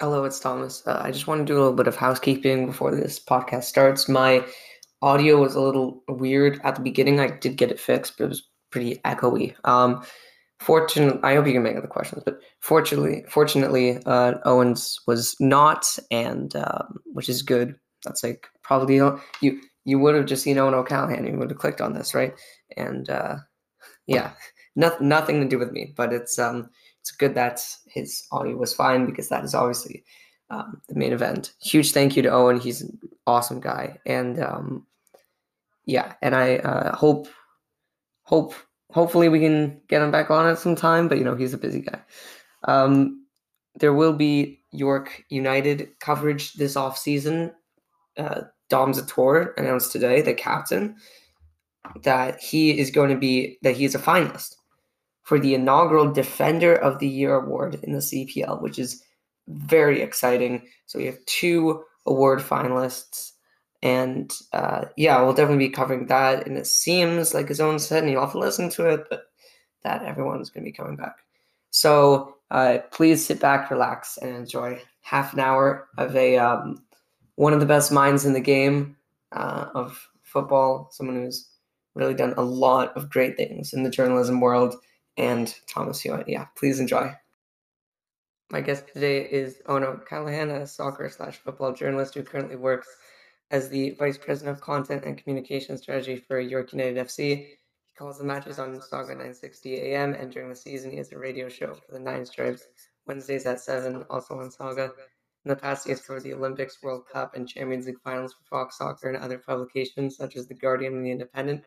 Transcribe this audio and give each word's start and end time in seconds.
Hello, 0.00 0.24
it's 0.24 0.40
Thomas. 0.40 0.82
Uh, 0.86 0.98
I 1.04 1.10
just 1.10 1.26
want 1.26 1.40
to 1.40 1.44
do 1.44 1.58
a 1.58 1.60
little 1.60 1.74
bit 1.74 1.86
of 1.86 1.94
housekeeping 1.94 2.64
before 2.64 2.90
this 2.90 3.20
podcast 3.20 3.64
starts. 3.64 4.08
My 4.08 4.42
audio 5.02 5.38
was 5.38 5.54
a 5.54 5.60
little 5.60 6.02
weird 6.08 6.58
at 6.64 6.74
the 6.74 6.80
beginning. 6.80 7.20
I 7.20 7.26
did 7.26 7.58
get 7.58 7.70
it 7.70 7.78
fixed, 7.78 8.16
but 8.16 8.24
it 8.24 8.28
was 8.28 8.48
pretty 8.70 8.96
echoey. 9.04 9.54
Um, 9.64 10.02
fortunately, 10.58 11.20
I 11.22 11.34
hope 11.34 11.46
you 11.46 11.52
can 11.52 11.62
make 11.62 11.76
other 11.76 11.86
questions, 11.86 12.22
but 12.24 12.40
fortunately, 12.60 13.24
fortunately, 13.28 13.98
uh, 14.06 14.38
Eoin's 14.46 14.98
was 15.06 15.36
not, 15.38 15.84
and 16.10 16.56
um, 16.56 17.00
which 17.12 17.28
is 17.28 17.42
good. 17.42 17.74
That's 18.02 18.24
like 18.24 18.46
probably 18.62 18.96
you 19.42 19.60
you 19.84 19.98
would 19.98 20.14
have 20.14 20.24
just 20.24 20.44
seen 20.44 20.56
Eoin 20.56 20.72
O'Callaghan, 20.72 21.26
you 21.26 21.36
would 21.36 21.50
have 21.50 21.58
clicked 21.58 21.82
on 21.82 21.92
this, 21.92 22.14
right? 22.14 22.32
And 22.74 23.10
uh, 23.10 23.36
yeah, 24.06 24.30
nothing 24.76 25.08
nothing 25.10 25.40
to 25.42 25.46
do 25.46 25.58
with 25.58 25.72
me, 25.72 25.92
but 25.94 26.10
it's 26.10 26.38
um 26.38 26.70
it's 27.00 27.10
good 27.10 27.34
that 27.34 27.60
his 27.86 28.26
audio 28.30 28.56
was 28.56 28.74
fine 28.74 29.06
because 29.06 29.28
that 29.28 29.44
is 29.44 29.54
obviously 29.54 30.04
um, 30.50 30.80
the 30.88 30.94
main 30.94 31.12
event. 31.12 31.54
Huge 31.62 31.92
thank 31.92 32.16
you 32.16 32.22
to 32.22 32.28
Eoin. 32.28 32.60
He's 32.60 32.82
an 32.82 32.98
awesome 33.26 33.60
guy, 33.60 33.98
and 34.04 34.42
um, 34.42 34.86
yeah, 35.86 36.14
and 36.22 36.34
I 36.34 36.56
uh, 36.56 36.94
hope 36.94 37.28
hope 38.22 38.54
hopefully 38.90 39.28
we 39.28 39.40
can 39.40 39.80
get 39.88 40.02
him 40.02 40.10
back 40.10 40.30
on 40.30 40.46
at 40.46 40.58
some 40.58 40.76
time. 40.76 41.08
But 41.08 41.18
you 41.18 41.24
know 41.24 41.36
he's 41.36 41.54
a 41.54 41.58
busy 41.58 41.80
guy. 41.80 42.00
Um, 42.64 43.24
there 43.76 43.94
will 43.94 44.12
be 44.12 44.60
York 44.72 45.24
United 45.30 45.88
coverage 46.00 46.54
this 46.54 46.76
off 46.76 46.98
season. 46.98 47.52
Uh, 48.16 48.42
Dom 48.68 48.92
Zator 48.92 49.56
announced 49.56 49.90
today, 49.90 50.20
the 50.20 50.34
captain, 50.34 50.96
that 52.02 52.38
he 52.40 52.78
is 52.78 52.90
going 52.90 53.10
to 53.10 53.16
be 53.16 53.58
that 53.62 53.76
he 53.76 53.84
is 53.84 53.94
a 53.94 53.98
finalist 53.98 54.56
for 55.30 55.38
the 55.38 55.54
inaugural 55.54 56.10
Defender 56.10 56.74
of 56.74 56.98
the 56.98 57.06
Year 57.06 57.36
award 57.36 57.78
in 57.84 57.92
the 57.92 58.00
CPL, 58.00 58.60
which 58.60 58.80
is 58.80 59.04
very 59.46 60.02
exciting. 60.02 60.66
So 60.86 60.98
we 60.98 61.06
have 61.06 61.24
two 61.26 61.84
award 62.04 62.40
finalists. 62.40 63.30
And 63.80 64.34
uh, 64.52 64.86
yeah, 64.96 65.22
we'll 65.22 65.32
definitely 65.32 65.68
be 65.68 65.72
covering 65.72 66.06
that. 66.06 66.48
And 66.48 66.58
it 66.58 66.66
seems 66.66 67.32
like 67.32 67.46
his 67.46 67.60
own 67.60 67.78
said, 67.78 68.02
and 68.02 68.10
you'll 68.10 68.22
have 68.22 68.32
to 68.32 68.40
listen 68.40 68.70
to 68.70 68.88
it, 68.88 69.04
but 69.08 69.26
that 69.84 70.02
everyone's 70.02 70.50
going 70.50 70.64
to 70.64 70.68
be 70.68 70.76
coming 70.76 70.96
back. 70.96 71.18
So 71.70 72.34
uh, 72.50 72.78
please 72.90 73.24
sit 73.24 73.38
back, 73.38 73.70
relax, 73.70 74.16
and 74.16 74.34
enjoy 74.34 74.82
half 75.02 75.32
an 75.32 75.38
hour 75.38 75.86
of 75.96 76.16
a 76.16 76.38
um, 76.38 76.82
one 77.36 77.52
of 77.52 77.60
the 77.60 77.66
best 77.66 77.92
minds 77.92 78.24
in 78.24 78.32
the 78.32 78.40
game 78.40 78.96
uh, 79.30 79.66
of 79.76 80.08
football, 80.22 80.88
someone 80.90 81.14
who's 81.14 81.48
really 81.94 82.14
done 82.14 82.34
a 82.36 82.42
lot 82.42 82.96
of 82.96 83.10
great 83.10 83.36
things 83.36 83.72
in 83.72 83.84
the 83.84 83.90
journalism 83.90 84.40
world 84.40 84.74
and 85.20 85.54
Thomas 85.66 86.00
Hewitt. 86.00 86.28
Yeah, 86.28 86.46
please 86.56 86.80
enjoy. 86.80 87.14
My 88.50 88.62
guest 88.62 88.86
today 88.92 89.20
is 89.20 89.58
Eoin 89.66 89.84
O'Callaghan, 89.84 90.50
a 90.50 90.66
soccer 90.66 91.08
slash 91.10 91.36
football 91.36 91.72
journalist 91.72 92.14
who 92.14 92.22
currently 92.22 92.56
works 92.56 92.88
as 93.50 93.68
the 93.68 93.90
Vice 93.90 94.16
President 94.16 94.56
of 94.56 94.62
Content 94.62 95.04
and 95.04 95.18
Communication 95.18 95.76
Strategy 95.76 96.16
for 96.16 96.40
York 96.40 96.72
United 96.72 97.06
FC. 97.06 97.36
He 97.36 97.94
calls 97.98 98.18
the 98.18 98.24
matches 98.24 98.58
on 98.58 98.80
Saga 98.80 99.10
960 99.10 99.76
AM, 99.76 100.14
and 100.14 100.32
during 100.32 100.48
the 100.48 100.56
season, 100.56 100.90
he 100.90 100.96
has 100.96 101.12
a 101.12 101.18
radio 101.18 101.50
show 101.50 101.74
for 101.74 101.92
the 101.92 102.00
Nine 102.00 102.24
Stripes, 102.24 102.66
Wednesdays 103.06 103.44
at 103.44 103.60
7, 103.60 104.04
also 104.08 104.40
on 104.40 104.50
Saga. 104.50 104.90
In 105.44 105.50
the 105.50 105.56
past, 105.56 105.84
he 105.84 105.90
has 105.90 106.00
covered 106.00 106.22
the 106.22 106.32
Olympics, 106.32 106.82
World 106.82 107.04
Cup, 107.12 107.36
and 107.36 107.46
Champions 107.46 107.86
League 107.86 108.00
finals 108.02 108.32
for 108.32 108.44
Fox 108.48 108.78
Soccer 108.78 109.08
and 109.10 109.18
other 109.18 109.38
publications 109.38 110.16
such 110.16 110.36
as 110.36 110.46
The 110.46 110.54
Guardian 110.54 110.94
and 110.94 111.04
The 111.04 111.10
Independent. 111.10 111.64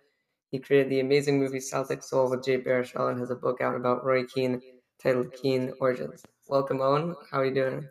He 0.53 0.59
created 0.59 0.91
the 0.91 0.99
amazing 0.99 1.39
movie 1.39 1.59
Celtic 1.59 2.03
Soul 2.03 2.29
with 2.29 2.45
Jay 2.45 2.61
Baruchel 2.61 3.09
and 3.09 3.19
has 3.19 3.31
a 3.31 3.35
book 3.35 3.59
out 3.59 3.75
about 3.75 4.05
Roy 4.05 4.23
Keane 4.23 4.61
titled 5.01 5.33
Keane 5.33 5.73
Origins. 5.81 6.21
Welcome, 6.47 6.77
Eoin. 6.77 7.15
How 7.31 7.39
are 7.39 7.45
you 7.45 7.55
doing? 7.55 7.87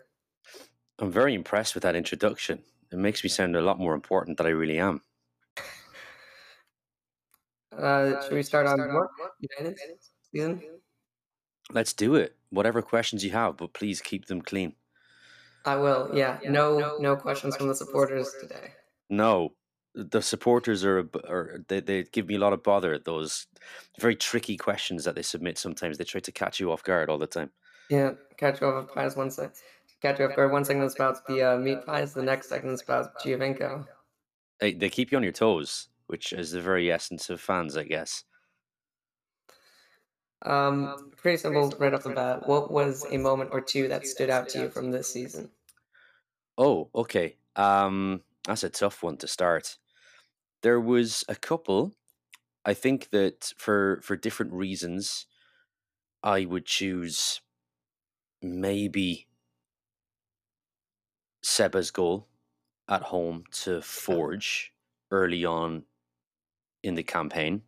I'm 1.00 1.10
very 1.10 1.34
impressed 1.34 1.74
with 1.74 1.82
that 1.82 1.96
introduction. 1.96 2.62
It 2.92 3.00
makes 3.00 3.24
me 3.24 3.30
sound 3.30 3.56
a 3.56 3.60
lot 3.60 3.80
more 3.80 3.94
important 3.94 4.38
than 4.38 4.46
I 4.46 4.50
really 4.50 4.78
am. 4.78 5.02
Uh, 7.76 8.22
should 8.22 8.34
we 8.34 8.44
start 8.44 8.68
on 8.68 8.78
York 8.78 9.10
United 9.58 9.76
season? 10.32 10.62
Let's 11.72 11.92
do 11.92 12.14
it. 12.14 12.36
Whatever 12.50 12.80
questions 12.80 13.24
you 13.24 13.32
have, 13.32 13.56
but 13.56 13.72
please 13.72 14.00
keep 14.00 14.26
them 14.26 14.40
clean. 14.40 14.74
I 15.64 15.74
will. 15.74 16.10
Yeah. 16.14 16.38
No, 16.44 16.96
no 17.00 17.16
questions 17.16 17.56
from 17.56 17.66
the 17.66 17.74
supporters 17.74 18.32
today. 18.40 18.74
No, 19.10 19.54
the 19.94 20.22
supporters 20.22 20.84
are, 20.84 21.08
are 21.28 21.64
they, 21.68 21.80
they 21.80 22.04
give 22.04 22.26
me 22.26 22.36
a 22.36 22.38
lot 22.38 22.52
of 22.52 22.62
bother 22.62 22.98
those 22.98 23.46
very 24.00 24.16
tricky 24.16 24.56
questions 24.56 25.04
that 25.04 25.14
they 25.14 25.22
submit 25.22 25.58
sometimes. 25.58 25.98
They 25.98 26.04
try 26.04 26.20
to 26.20 26.32
catch 26.32 26.60
you 26.60 26.72
off 26.72 26.82
guard 26.82 27.10
all 27.10 27.18
the 27.18 27.26
time. 27.26 27.50
Yeah 27.90 28.12
catch 28.38 28.60
you 28.60 28.66
off 28.66 28.94
guard 28.94 29.16
one 29.16 29.30
second 29.30 29.52
catch 30.00 30.18
you 30.18 30.24
off 30.26 30.34
guard 30.34 30.50
one 30.50 30.64
second 30.64 30.82
it's 30.82 30.94
about 30.94 31.26
the 31.26 31.42
uh, 31.42 31.56
meat 31.58 31.84
pies 31.84 32.14
the 32.14 32.22
next 32.22 32.48
second 32.48 32.70
is 32.70 32.82
about 32.82 33.18
Giovinco. 33.20 33.86
They, 34.60 34.72
they 34.72 34.88
keep 34.88 35.12
you 35.12 35.18
on 35.18 35.22
your 35.22 35.32
toes 35.32 35.88
which 36.06 36.32
is 36.32 36.52
the 36.52 36.60
very 36.60 36.90
essence 36.90 37.30
of 37.30 37.40
fans 37.40 37.76
i 37.76 37.84
guess. 37.84 38.24
Um 40.44 41.12
pretty 41.16 41.36
simple 41.36 41.72
right 41.78 41.94
off 41.94 42.02
the 42.02 42.10
bat 42.10 42.48
what 42.48 42.70
was 42.70 43.06
a 43.10 43.18
moment 43.18 43.50
or 43.52 43.60
two 43.60 43.88
that 43.88 44.06
stood 44.06 44.30
out 44.30 44.48
to 44.50 44.62
you 44.62 44.68
from 44.70 44.90
this 44.90 45.12
season? 45.12 45.50
Oh 46.56 46.88
okay. 46.94 47.36
Um 47.56 48.22
that's 48.44 48.64
a 48.64 48.70
tough 48.70 49.02
one 49.02 49.18
to 49.18 49.28
start 49.28 49.76
there 50.62 50.80
was 50.80 51.24
a 51.28 51.34
couple. 51.34 51.94
I 52.64 52.74
think 52.74 53.10
that 53.10 53.52
for 53.56 54.00
for 54.02 54.16
different 54.16 54.52
reasons, 54.52 55.26
I 56.22 56.44
would 56.44 56.66
choose 56.66 57.40
maybe 58.40 59.28
Seba's 61.44 61.90
goal 61.90 62.28
at 62.88 63.02
home 63.02 63.44
to 63.52 63.82
Forge 63.82 64.72
early 65.10 65.44
on 65.44 65.84
in 66.82 66.94
the 66.94 67.02
campaign. 67.02 67.62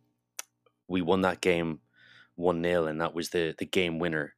We 0.87 1.01
won 1.01 1.21
that 1.21 1.41
game 1.41 1.79
1 2.35 2.63
0, 2.63 2.85
and 2.85 3.01
that 3.01 3.15
was 3.15 3.29
the, 3.29 3.55
the 3.57 3.65
game 3.65 3.99
winner. 3.99 4.35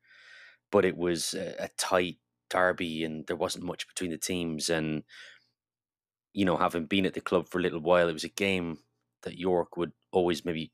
But 0.71 0.85
it 0.85 0.97
was 0.97 1.33
a, 1.33 1.65
a 1.65 1.69
tight 1.77 2.17
derby, 2.49 3.03
and 3.03 3.25
there 3.27 3.35
wasn't 3.35 3.65
much 3.65 3.87
between 3.87 4.11
the 4.11 4.17
teams. 4.17 4.69
And 4.69 5.03
you 6.37 6.45
know, 6.45 6.57
having 6.57 6.85
been 6.85 7.07
at 7.07 7.15
the 7.15 7.19
club 7.19 7.49
for 7.49 7.57
a 7.57 7.61
little 7.63 7.79
while, 7.81 8.07
it 8.07 8.13
was 8.13 8.23
a 8.23 8.29
game 8.29 8.77
that 9.23 9.39
York 9.39 9.75
would 9.75 9.91
always 10.11 10.45
maybe 10.45 10.71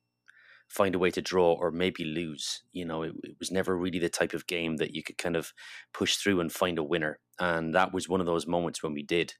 find 0.67 0.93
a 0.93 0.99
way 0.99 1.09
to 1.09 1.21
draw 1.21 1.53
or 1.53 1.71
maybe 1.71 2.03
lose. 2.03 2.63
You 2.73 2.83
know, 2.83 3.03
it, 3.03 3.13
it, 3.23 3.37
was 3.39 3.49
never 3.49 3.77
really 3.77 3.97
the 3.97 4.09
type 4.09 4.33
of 4.33 4.45
game 4.45 4.75
that 4.75 4.93
you 4.93 5.03
could 5.03 5.17
kind 5.17 5.37
of 5.37 5.53
push 5.93 6.17
through 6.17 6.41
and 6.41 6.51
find 6.51 6.77
a 6.77 6.83
winner. 6.83 7.17
And 7.39 7.73
that 7.73 7.93
was 7.93 8.09
one 8.09 8.19
of 8.19 8.25
those 8.25 8.45
moments 8.45 8.83
when 8.83 8.91
we 8.91 9.03
did. 9.03 9.35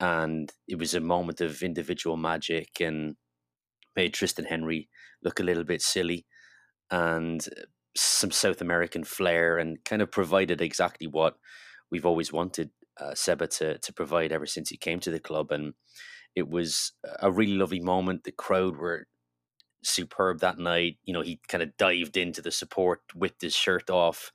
And 0.00 0.52
it 0.66 0.76
was 0.76 0.92
a 0.92 1.00
moment 1.00 1.40
of 1.40 1.62
individual 1.62 2.16
magic 2.16 2.80
and 2.80 3.14
made 3.94 4.12
Triston 4.12 4.46
Henry 4.46 4.88
look 5.22 5.38
a 5.38 5.44
little 5.44 5.62
bit 5.62 5.82
silly 5.82 6.26
and 6.90 7.46
some 7.94 8.32
South 8.32 8.60
American 8.60 9.04
flair 9.04 9.56
and 9.58 9.84
kind 9.84 10.02
of 10.02 10.10
provided 10.10 10.60
exactly 10.60 11.06
what 11.06 11.36
we've 11.92 12.06
always 12.06 12.32
wanted 12.32 12.70
uh, 13.00 13.14
Seba 13.14 13.46
to 13.48 13.78
to 13.78 13.92
provide 13.92 14.32
ever 14.32 14.46
since 14.46 14.68
he 14.68 14.76
came 14.76 15.00
to 15.00 15.10
the 15.10 15.20
club, 15.20 15.50
and 15.50 15.74
it 16.34 16.48
was 16.48 16.92
a 17.20 17.30
really 17.30 17.54
lovely 17.54 17.80
moment. 17.80 18.24
The 18.24 18.32
crowd 18.32 18.76
were 18.76 19.06
superb 19.82 20.40
that 20.40 20.58
night. 20.58 20.98
You 21.04 21.12
know, 21.14 21.22
he 21.22 21.40
kind 21.48 21.62
of 21.62 21.76
dived 21.76 22.16
into 22.16 22.42
the 22.42 22.50
support, 22.50 23.00
whipped 23.14 23.42
his 23.42 23.54
shirt 23.54 23.90
off, 23.90 24.32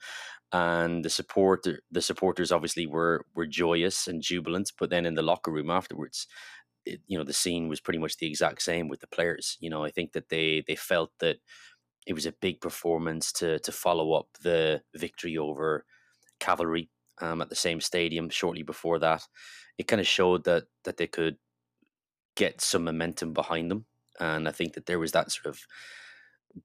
and 0.51 1.03
the 1.05 1.09
support 1.09 1.65
the 1.91 2.01
supporters 2.01 2.51
obviously 2.51 2.87
were 2.87 3.25
were 3.35 3.47
joyous 3.47 4.07
and 4.07 4.21
jubilant. 4.21 4.71
But 4.79 4.89
then 4.89 5.05
in 5.05 5.15
the 5.15 5.21
locker 5.23 5.51
room 5.51 5.69
afterwards, 5.69 6.27
it, 6.85 7.01
you 7.07 7.17
know, 7.17 7.23
the 7.23 7.33
scene 7.33 7.67
was 7.67 7.81
pretty 7.81 7.99
much 7.99 8.17
the 8.17 8.27
exact 8.27 8.61
same 8.61 8.87
with 8.87 9.01
the 9.01 9.07
players. 9.07 9.57
You 9.59 9.69
know, 9.69 9.83
I 9.83 9.91
think 9.91 10.13
that 10.13 10.29
they 10.29 10.63
they 10.67 10.75
felt 10.75 11.11
that 11.19 11.37
it 12.07 12.13
was 12.13 12.25
a 12.25 12.31
big 12.33 12.61
performance 12.61 13.31
to 13.33 13.59
to 13.59 13.71
follow 13.71 14.13
up 14.13 14.27
the 14.41 14.81
victory 14.95 15.37
over 15.37 15.85
Cavalry 16.39 16.89
um, 17.21 17.41
at 17.41 17.49
the 17.49 17.55
same 17.55 17.81
stadium 17.81 18.29
shortly 18.29 18.63
before 18.63 18.99
that. 18.99 19.23
It 19.77 19.87
kind 19.87 19.99
of 19.99 20.07
showed 20.07 20.43
that 20.45 20.65
that 20.83 20.97
they 20.97 21.07
could 21.07 21.37
get 22.35 22.61
some 22.61 22.83
momentum 22.83 23.33
behind 23.33 23.71
them, 23.71 23.85
and 24.19 24.47
I 24.47 24.51
think 24.51 24.73
that 24.73 24.85
there 24.85 24.99
was 24.99 25.11
that 25.13 25.31
sort 25.31 25.47
of 25.47 25.61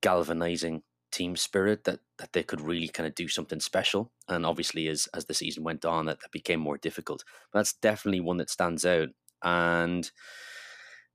galvanizing 0.01 0.83
team 1.13 1.37
spirit 1.37 1.85
that 1.85 2.01
that 2.19 2.33
they 2.33 2.43
could 2.43 2.61
really 2.61 2.89
kind 2.89 3.07
of 3.07 3.15
do 3.15 3.29
something 3.29 3.61
special. 3.61 4.11
And 4.29 4.45
obviously, 4.45 4.89
as 4.89 5.09
as 5.15 5.27
the 5.27 5.35
season 5.35 5.63
went 5.63 5.85
on, 5.85 6.07
that, 6.07 6.21
that 6.21 6.33
became 6.33 6.61
more 6.61 6.79
difficult. 6.79 7.25
But 7.53 7.61
that's 7.61 7.75
definitely 7.75 8.21
one 8.21 8.39
that 8.39 8.51
stands 8.51 8.85
out. 8.85 9.11
And 9.43 10.11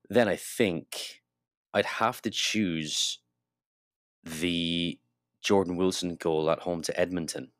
then 0.08 0.28
I 0.28 0.36
think 0.36 1.20
I'd 1.74 1.86
have 1.86 2.22
to 2.22 2.30
choose 2.30 3.18
the 4.24 4.98
Jordan 5.42 5.76
Wilson 5.76 6.16
goal 6.16 6.50
at 6.50 6.60
home 6.60 6.82
to 6.82 6.98
Edmonton 6.98 7.52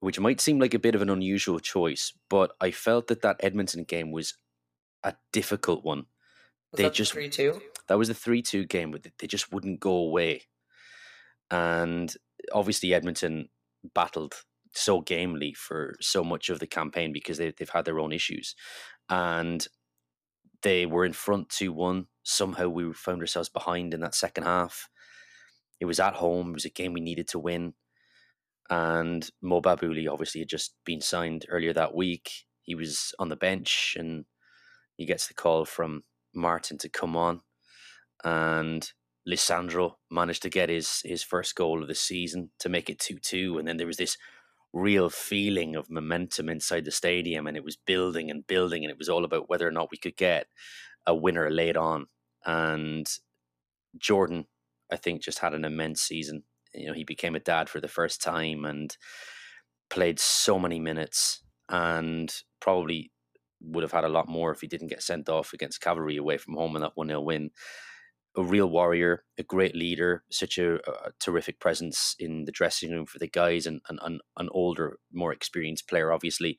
which 0.00 0.20
might 0.20 0.40
seem 0.40 0.58
like 0.58 0.74
a 0.74 0.78
bit 0.78 0.94
of 0.94 1.02
an 1.02 1.10
unusual 1.10 1.58
choice, 1.60 2.12
but 2.28 2.52
I 2.60 2.70
felt 2.70 3.08
that 3.08 3.22
that 3.22 3.36
Edmonton 3.40 3.84
game 3.84 4.10
was 4.10 4.34
a 5.02 5.14
difficult 5.32 5.84
one. 5.84 6.06
Was 6.72 6.78
they 6.78 6.90
just 6.90 7.12
three 7.12 7.28
two. 7.28 7.60
That 7.88 7.98
was 7.98 8.08
the 8.08 8.14
three 8.14 8.42
two 8.42 8.64
game, 8.64 8.90
but 8.90 9.06
they 9.18 9.26
just 9.26 9.52
wouldn't 9.52 9.80
go 9.80 9.94
away. 9.94 10.42
And 11.50 12.12
obviously, 12.52 12.94
Edmonton 12.94 13.48
battled 13.94 14.34
so 14.72 15.00
gamely 15.00 15.54
for 15.54 15.96
so 16.00 16.24
much 16.24 16.48
of 16.48 16.58
the 16.58 16.66
campaign 16.66 17.12
because 17.12 17.38
they, 17.38 17.52
they've 17.56 17.68
had 17.68 17.84
their 17.84 18.00
own 18.00 18.12
issues. 18.12 18.54
And 19.08 19.66
they 20.62 20.86
were 20.86 21.04
in 21.04 21.12
front 21.12 21.50
2 21.50 21.72
1. 21.72 22.06
Somehow 22.22 22.68
we 22.68 22.92
found 22.92 23.20
ourselves 23.20 23.48
behind 23.48 23.94
in 23.94 24.00
that 24.00 24.14
second 24.14 24.44
half. 24.44 24.88
It 25.80 25.84
was 25.84 26.00
at 26.00 26.14
home, 26.14 26.50
it 26.50 26.54
was 26.54 26.64
a 26.64 26.70
game 26.70 26.92
we 26.92 27.00
needed 27.00 27.28
to 27.28 27.38
win. 27.38 27.74
And 28.70 29.28
Mo 29.42 29.60
Babouli 29.60 30.10
obviously 30.10 30.40
had 30.40 30.48
just 30.48 30.74
been 30.84 31.00
signed 31.00 31.46
earlier 31.48 31.72
that 31.74 31.94
week. 31.94 32.30
He 32.62 32.74
was 32.74 33.14
on 33.18 33.28
the 33.28 33.36
bench 33.36 33.96
and 33.98 34.24
he 34.96 35.04
gets 35.04 35.26
the 35.26 35.34
call 35.34 35.64
from 35.64 36.04
Martin 36.34 36.78
to 36.78 36.88
come 36.88 37.16
on. 37.16 37.42
And 38.24 38.90
Lissandro 39.28 39.94
managed 40.10 40.42
to 40.42 40.50
get 40.50 40.68
his 40.68 41.00
his 41.04 41.22
first 41.22 41.54
goal 41.54 41.82
of 41.82 41.88
the 41.88 41.94
season 41.94 42.50
to 42.58 42.68
make 42.68 42.90
it 42.90 42.98
2-2 42.98 43.58
and 43.58 43.66
then 43.66 43.78
there 43.78 43.86
was 43.86 43.96
this 43.96 44.18
real 44.72 45.08
feeling 45.08 45.76
of 45.76 45.90
momentum 45.90 46.48
inside 46.48 46.84
the 46.84 46.90
stadium 46.90 47.46
and 47.46 47.56
it 47.56 47.64
was 47.64 47.76
building 47.76 48.30
and 48.30 48.46
building 48.46 48.84
and 48.84 48.90
it 48.90 48.98
was 48.98 49.08
all 49.08 49.24
about 49.24 49.48
whether 49.48 49.66
or 49.66 49.70
not 49.70 49.90
we 49.90 49.96
could 49.96 50.16
get 50.16 50.46
a 51.06 51.14
winner 51.14 51.50
late 51.50 51.76
on 51.76 52.06
and 52.44 53.08
Jordan 53.96 54.46
I 54.92 54.96
think 54.96 55.22
just 55.22 55.38
had 55.38 55.54
an 55.54 55.64
immense 55.64 56.02
season 56.02 56.42
you 56.74 56.86
know 56.86 56.92
he 56.92 57.04
became 57.04 57.34
a 57.34 57.40
dad 57.40 57.68
for 57.68 57.80
the 57.80 57.88
first 57.88 58.22
time 58.22 58.64
and 58.64 58.96
played 59.90 60.18
so 60.18 60.58
many 60.58 60.78
minutes 60.80 61.42
and 61.68 62.34
probably 62.60 63.10
would 63.60 63.82
have 63.82 63.92
had 63.92 64.04
a 64.04 64.08
lot 64.08 64.28
more 64.28 64.50
if 64.50 64.60
he 64.60 64.66
didn't 64.66 64.88
get 64.88 65.02
sent 65.02 65.28
off 65.28 65.52
against 65.52 65.80
Cavalry 65.80 66.16
away 66.16 66.36
from 66.36 66.54
home 66.54 66.76
in 66.76 66.82
that 66.82 66.96
1-0 66.98 67.24
win 67.24 67.50
a 68.36 68.42
real 68.42 68.68
warrior, 68.68 69.24
a 69.38 69.42
great 69.42 69.76
leader, 69.76 70.24
such 70.30 70.58
a, 70.58 70.76
a, 70.90 71.12
terrific 71.20 71.60
presence 71.60 72.16
in 72.18 72.44
the 72.44 72.52
dressing 72.52 72.90
room 72.90 73.06
for 73.06 73.18
the 73.18 73.28
guys, 73.28 73.66
and, 73.66 73.80
and, 73.88 74.20
an 74.36 74.48
older, 74.50 74.98
more 75.12 75.32
experienced 75.32 75.88
player, 75.88 76.12
obviously. 76.12 76.58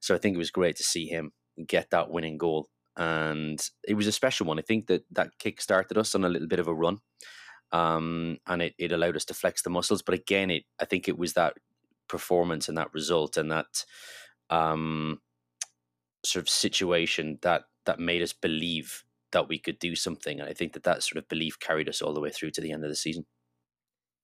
So 0.00 0.14
I 0.14 0.18
think 0.18 0.34
it 0.34 0.38
was 0.38 0.50
great 0.50 0.76
to 0.76 0.82
see 0.82 1.06
him 1.06 1.32
get 1.66 1.90
that 1.90 2.10
winning 2.10 2.38
goal, 2.38 2.68
and 2.96 3.64
it 3.86 3.94
was 3.94 4.08
a 4.08 4.12
special 4.12 4.46
one. 4.46 4.58
I 4.58 4.62
think 4.62 4.88
that 4.88 5.04
that 5.12 5.38
kick 5.38 5.60
started 5.60 5.96
us 5.96 6.14
on 6.14 6.24
a 6.24 6.28
little 6.28 6.48
bit 6.48 6.58
of 6.58 6.66
a 6.66 6.74
run, 6.74 6.98
um, 7.72 8.38
and 8.46 8.62
it, 8.62 8.74
it 8.78 8.92
allowed 8.92 9.16
us 9.16 9.24
to 9.26 9.34
flex 9.34 9.62
the 9.62 9.70
muscles. 9.70 10.02
But 10.02 10.14
again, 10.14 10.50
it 10.50 10.64
I 10.80 10.84
think 10.84 11.08
it 11.08 11.18
was 11.18 11.32
that 11.34 11.54
performance 12.08 12.68
and 12.68 12.76
that 12.78 12.92
result 12.92 13.36
and 13.36 13.50
that 13.50 13.84
um, 14.50 15.20
sort 16.24 16.42
of 16.42 16.48
situation 16.48 17.38
that 17.42 17.64
that 17.86 17.98
made 17.98 18.22
us 18.22 18.32
believe 18.32 19.04
that 19.32 19.48
we 19.48 19.58
could 19.58 19.78
do 19.78 19.96
something. 19.96 20.40
And 20.40 20.48
I 20.48 20.52
think 20.52 20.74
that 20.74 20.84
that 20.84 21.02
sort 21.02 21.16
of 21.18 21.28
belief 21.28 21.58
carried 21.58 21.88
us 21.88 22.02
all 22.02 22.12
the 22.12 22.20
way 22.20 22.30
through 22.30 22.50
to 22.52 22.60
the 22.60 22.70
end 22.70 22.84
of 22.84 22.90
the 22.90 22.96
season. 22.96 23.24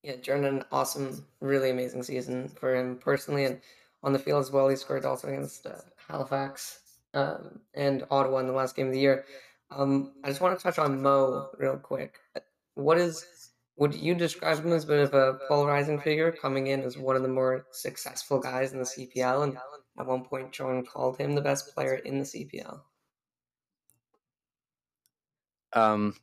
Yeah, 0.03 0.17
Jordan, 0.17 0.63
awesome, 0.71 1.27
really 1.41 1.71
amazing 1.71 2.05
season 2.05 2.49
for 2.49 2.77
him 2.77 2.99
personally 2.99 3.47
and 3.47 3.61
on 4.03 4.13
the 4.13 4.19
field 4.19 4.41
as 4.41 4.53
well. 4.53 4.69
He 4.69 4.77
scored 4.77 5.05
also 5.05 5.29
against 5.29 5.67
uh, 5.67 5.73
Halifax 6.09 6.81
um, 7.15 7.61
and 7.75 8.05
Ottawa 8.11 8.39
in 8.39 8.47
the 8.47 8.53
last 8.53 8.77
game 8.77 8.87
of 8.87 8.93
the 8.93 9.01
year. 9.01 9.25
Um, 9.71 10.13
I 10.23 10.29
just 10.29 10.41
want 10.41 10.57
to 10.57 10.63
touch 10.63 10.79
on 10.79 11.03
Mo 11.03 11.49
real 11.59 11.77
quick. 11.77 12.19
What 12.75 12.99
is 12.99 13.27
would 13.79 13.95
you 13.95 14.15
describe 14.15 14.59
him 14.65 14.73
as 14.73 14.85
a 14.85 14.89
bit 14.89 15.01
of 15.01 15.15
a 15.15 15.39
polarizing 15.47 16.01
figure, 16.01 16.33
coming 16.33 16.67
in 16.67 16.83
as 16.83 16.99
one 16.99 17.17
of 17.17 17.23
the 17.23 17.29
more 17.29 17.67
successful 17.71 18.41
guys 18.41 18.73
in 18.73 18.79
the 18.79 18.85
CPL? 18.85 19.45
And 19.45 19.59
at 19.99 20.07
one 20.07 20.25
point, 20.25 20.53
Jordan 20.53 20.85
called 20.85 21.17
him 21.17 21.35
the 21.35 21.41
best 21.41 21.75
player 21.75 21.95
in 21.95 22.19
the 22.19 22.25
CPL. 22.25 22.81
Um, 25.73 26.15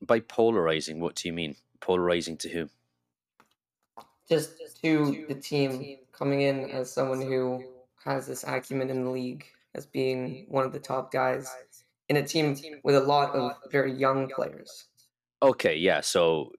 by 0.00 0.20
polarizing, 0.20 1.00
what 1.00 1.16
do 1.16 1.28
you 1.28 1.32
mean? 1.32 1.56
Polarizing 1.80 2.36
to 2.38 2.48
who? 2.48 2.68
Just 4.28 4.52
to 4.82 5.24
the 5.28 5.34
team 5.34 5.98
coming 6.12 6.42
in 6.42 6.70
as 6.70 6.92
someone 6.92 7.20
who 7.20 7.64
has 8.04 8.26
this 8.26 8.44
acumen 8.44 8.90
in 8.90 9.04
the 9.04 9.10
league 9.10 9.44
as 9.74 9.86
being 9.86 10.46
one 10.48 10.64
of 10.64 10.72
the 10.72 10.78
top 10.78 11.12
guys 11.12 11.52
in 12.08 12.16
a 12.16 12.22
team 12.22 12.56
with 12.84 12.94
a 12.94 13.00
lot 13.00 13.34
of 13.34 13.52
very 13.70 13.92
young 13.92 14.28
players. 14.28 14.86
Okay, 15.42 15.76
yeah. 15.76 16.00
So, 16.00 16.52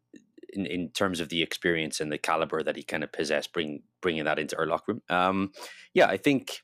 in, 0.54 0.66
in 0.66 0.90
terms 0.90 1.20
of 1.20 1.30
the 1.30 1.42
experience 1.42 2.00
and 2.00 2.12
the 2.12 2.18
caliber 2.18 2.64
that 2.64 2.76
he 2.76 2.84
kind 2.84 3.04
of 3.04 3.12
possessed, 3.12 3.54
bring 3.54 3.84
bringing 4.02 4.26
that 4.26 4.40
into 4.40 4.58
our 4.58 4.66
locker 4.66 4.94
room. 4.94 5.02
Um, 5.10 5.52
yeah, 5.94 6.08
I 6.08 6.18
think 6.18 6.62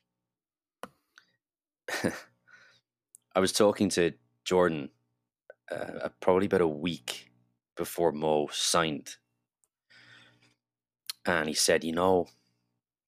I 3.34 3.40
was 3.40 3.52
talking 3.52 3.88
to 3.90 4.12
Jordan 4.44 4.90
uh, 5.70 6.08
probably 6.20 6.46
about 6.46 6.60
a 6.60 6.68
week 6.68 7.30
before 7.76 8.12
Mo 8.12 8.48
signed, 8.52 9.16
and 11.26 11.48
he 11.48 11.54
said, 11.54 11.84
"You 11.84 11.92
know, 11.92 12.28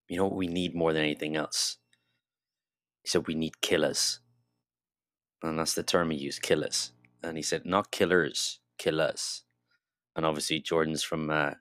you 0.09 0.17
know 0.17 0.25
what 0.25 0.37
we 0.37 0.49
need 0.49 0.75
more 0.75 0.93
than 0.93 1.03
anything 1.03 1.37
else." 1.37 1.79
He 3.03 3.09
said, 3.09 3.27
"We 3.27 3.35
need 3.35 3.61
killers," 3.61 4.21
and 5.43 5.59
that's 5.59 5.75
the 5.75 5.83
term 5.83 6.11
he 6.11 6.19
used, 6.19 6.43
killers. 6.43 6.93
And 7.23 7.37
he 7.37 7.43
said, 7.43 7.65
"Not 7.65 7.91
killers, 7.93 8.59
killers." 8.79 9.45
And 10.17 10.27
obviously, 10.27 10.61
Jordan's 10.61 11.03
from 11.03 11.31
uh, 11.31 11.53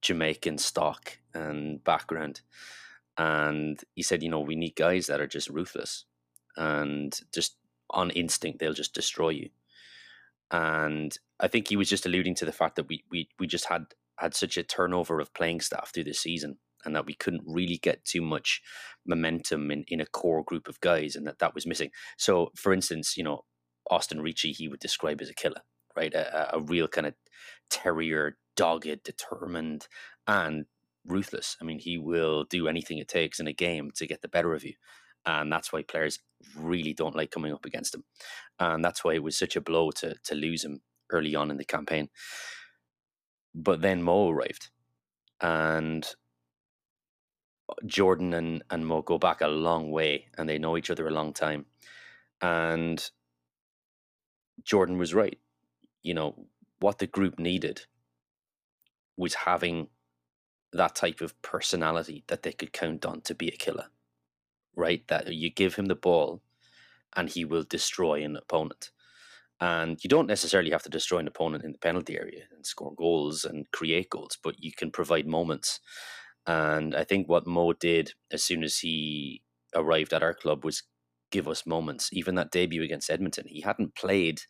Jamaican 0.00 0.58
stock 0.58 1.18
and 1.34 1.82
background, 1.84 2.40
and 3.18 3.80
he 3.94 4.02
said, 4.02 4.22
"You 4.22 4.30
know, 4.30 4.40
we 4.40 4.56
need 4.56 4.76
guys 4.76 5.06
that 5.06 5.20
are 5.20 5.26
just 5.26 5.48
ruthless 5.48 6.04
and 6.56 7.18
just 7.34 7.56
on 7.90 8.10
instinct 8.10 8.58
they'll 8.58 8.72
just 8.72 8.94
destroy 8.94 9.30
you." 9.30 9.50
and 10.52 11.16
I 11.40 11.48
think 11.48 11.68
he 11.68 11.76
was 11.76 11.88
just 11.88 12.06
alluding 12.06 12.34
to 12.36 12.44
the 12.44 12.52
fact 12.52 12.76
that 12.76 12.88
we 12.88 13.02
we 13.10 13.28
we 13.40 13.46
just 13.46 13.66
had 13.66 13.86
had 14.18 14.34
such 14.34 14.56
a 14.56 14.62
turnover 14.62 15.18
of 15.18 15.34
playing 15.34 15.62
staff 15.62 15.92
through 15.92 16.04
the 16.04 16.12
season 16.12 16.58
and 16.84 16.94
that 16.94 17.06
we 17.06 17.14
couldn't 17.14 17.42
really 17.46 17.78
get 17.78 18.04
too 18.04 18.20
much 18.20 18.60
momentum 19.06 19.70
in, 19.70 19.84
in 19.88 20.00
a 20.00 20.06
core 20.06 20.44
group 20.44 20.68
of 20.68 20.80
guys 20.80 21.16
and 21.16 21.26
that 21.26 21.38
that 21.38 21.54
was 21.54 21.66
missing. 21.66 21.90
So, 22.18 22.50
for 22.56 22.72
instance, 22.72 23.16
you 23.16 23.24
know, 23.24 23.44
Austin 23.90 24.20
Ricci, 24.20 24.52
he 24.52 24.68
would 24.68 24.80
describe 24.80 25.20
as 25.20 25.30
a 25.30 25.34
killer, 25.34 25.62
right? 25.96 26.12
A, 26.12 26.56
a 26.56 26.60
real 26.60 26.88
kind 26.88 27.06
of 27.06 27.14
terrier, 27.72 28.38
dogged, 28.56 29.04
determined, 29.04 29.88
and 30.28 30.66
ruthless. 31.06 31.56
I 31.60 31.64
mean, 31.64 31.80
he 31.80 31.98
will 31.98 32.44
do 32.44 32.68
anything 32.68 32.98
it 32.98 33.08
takes 33.08 33.40
in 33.40 33.48
a 33.48 33.54
game 33.54 33.90
to 33.96 34.06
get 34.06 34.22
the 34.22 34.28
better 34.28 34.54
of 34.54 34.64
you 34.64 34.74
and 35.26 35.52
that's 35.52 35.72
why 35.72 35.82
players 35.82 36.18
really 36.56 36.92
don't 36.92 37.16
like 37.16 37.30
coming 37.30 37.52
up 37.52 37.64
against 37.64 37.94
him, 37.94 38.04
and 38.58 38.84
that's 38.84 39.04
why 39.04 39.14
it 39.14 39.22
was 39.22 39.38
such 39.38 39.56
a 39.56 39.60
blow 39.60 39.90
to 39.92 40.14
to 40.24 40.34
lose 40.34 40.64
him 40.64 40.80
early 41.10 41.34
on 41.34 41.50
in 41.50 41.56
the 41.56 41.64
campaign. 41.64 42.08
But 43.54 43.82
then 43.82 44.02
Mo 44.02 44.30
arrived, 44.30 44.70
and 45.40 46.06
Jordan 47.86 48.34
and, 48.34 48.64
and 48.70 48.86
Mo 48.86 49.02
go 49.02 49.18
back 49.18 49.40
a 49.40 49.48
long 49.48 49.90
way, 49.90 50.26
and 50.38 50.48
they 50.48 50.58
know 50.58 50.76
each 50.76 50.90
other 50.90 51.06
a 51.06 51.12
long 51.12 51.32
time, 51.32 51.66
and 52.40 53.10
Jordan 54.64 54.98
was 54.98 55.14
right. 55.14 55.38
You 56.02 56.14
know 56.14 56.46
what 56.82 56.98
the 56.98 57.06
group 57.06 57.38
needed 57.38 57.82
was 59.16 59.34
having 59.34 59.88
that 60.72 60.94
type 60.94 61.22
of 61.22 61.40
personality 61.42 62.24
that 62.28 62.42
they 62.42 62.52
could 62.52 62.72
count 62.72 63.06
on 63.06 63.22
to 63.22 63.34
be 63.34 63.48
a 63.48 63.52
killer 63.56 63.86
right? 64.76 65.06
That 65.08 65.34
you 65.34 65.50
give 65.50 65.74
him 65.76 65.86
the 65.86 65.94
ball 65.94 66.42
and 67.14 67.28
he 67.28 67.44
will 67.44 67.64
destroy 67.64 68.22
an 68.24 68.36
opponent. 68.36 68.90
And 69.60 70.02
you 70.02 70.08
don't 70.08 70.26
necessarily 70.26 70.70
have 70.72 70.82
to 70.84 70.90
destroy 70.90 71.18
an 71.18 71.28
opponent 71.28 71.64
in 71.64 71.72
the 71.72 71.78
penalty 71.78 72.18
area 72.18 72.44
and 72.54 72.66
score 72.66 72.94
goals 72.94 73.44
and 73.44 73.70
create 73.72 74.10
goals, 74.10 74.38
but 74.42 74.56
you 74.62 74.72
can 74.72 74.90
provide 74.90 75.26
moments. 75.26 75.80
And 76.46 76.96
I 76.96 77.04
think 77.04 77.28
what 77.28 77.46
Mo 77.46 77.72
did 77.74 78.12
as 78.32 78.42
soon 78.42 78.64
as 78.64 78.78
he 78.78 79.42
arrived 79.74 80.12
at 80.12 80.22
our 80.22 80.34
club 80.34 80.64
was 80.64 80.82
give 81.30 81.48
us 81.48 81.66
moments. 81.66 82.10
Even 82.12 82.34
that 82.36 82.50
debut 82.50 82.82
against 82.82 83.10
Edmonton, 83.10 83.46
he 83.48 83.60
hadn't 83.60 83.94
played, 83.94 84.42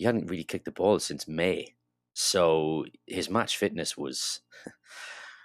he 0.00 0.06
hadn't 0.06 0.30
really 0.30 0.44
kicked 0.44 0.64
the 0.64 0.70
ball 0.70 0.98
since 0.98 1.28
May. 1.28 1.74
So 2.14 2.86
his 3.06 3.28
match 3.28 3.58
fitness 3.58 3.98
was 3.98 4.40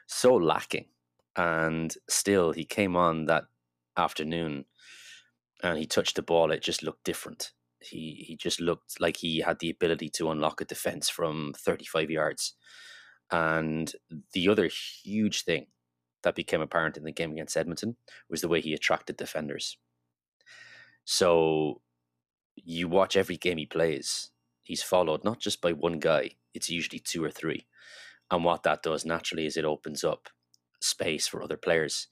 so 0.08 0.34
lacking. 0.34 0.86
And 1.36 1.94
still, 2.08 2.54
he 2.54 2.64
came 2.64 2.96
on 2.96 3.26
that 3.26 3.48
afternoon 3.98 4.64
and 5.62 5.78
he 5.78 5.86
touched 5.86 6.16
the 6.16 6.22
ball, 6.22 6.52
it 6.52 6.62
just 6.62 6.84
looked 6.84 7.04
different. 7.04 7.52
He 7.82 8.24
he 8.26 8.38
just 8.38 8.62
looked 8.62 9.02
like 9.02 9.18
he 9.18 9.42
had 9.42 9.60
the 9.60 9.70
ability 9.70 10.08
to 10.12 10.32
unlock 10.32 10.62
a 10.62 10.66
defense 10.66 11.10
from 11.10 11.52
35 11.58 12.10
yards. 12.10 12.56
And 13.30 13.92
the 14.32 14.48
other 14.48 14.70
huge 15.04 15.44
thing 15.44 15.66
that 16.24 16.34
became 16.34 16.62
apparent 16.62 16.96
in 16.96 17.04
the 17.04 17.12
game 17.12 17.34
against 17.34 17.58
Edmonton 17.58 17.98
was 18.30 18.40
the 18.40 18.48
way 18.48 18.62
he 18.62 18.74
attracted 18.74 19.18
defenders. 19.18 19.78
So 21.04 21.82
you 22.56 22.88
watch 22.88 23.18
every 23.18 23.36
game 23.36 23.58
he 23.58 23.66
plays, 23.66 24.32
he's 24.66 24.84
followed 24.84 25.24
not 25.24 25.40
just 25.40 25.62
by 25.62 25.72
one 25.72 26.00
guy, 26.00 26.32
it's 26.54 26.70
usually 26.70 27.00
two 27.00 27.24
or 27.24 27.32
three. 27.32 27.68
And 28.30 28.44
what 28.44 28.64
that 28.64 28.84
does 28.84 29.06
naturally 29.06 29.46
is 29.46 29.56
it 29.56 29.66
opens 29.66 30.04
up 30.04 30.30
space 30.82 31.28
for 31.28 31.42
other 31.42 31.58
players 31.58 32.08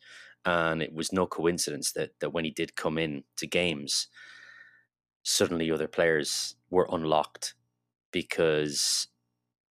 and 0.45 0.81
it 0.81 0.93
was 0.93 1.13
no 1.13 1.27
coincidence 1.27 1.91
that 1.93 2.19
that 2.19 2.31
when 2.31 2.45
he 2.45 2.51
did 2.51 2.75
come 2.75 2.97
in 2.97 3.23
to 3.37 3.47
games, 3.47 4.07
suddenly 5.23 5.71
other 5.71 5.87
players 5.87 6.55
were 6.69 6.87
unlocked 6.91 7.55
because 8.11 9.07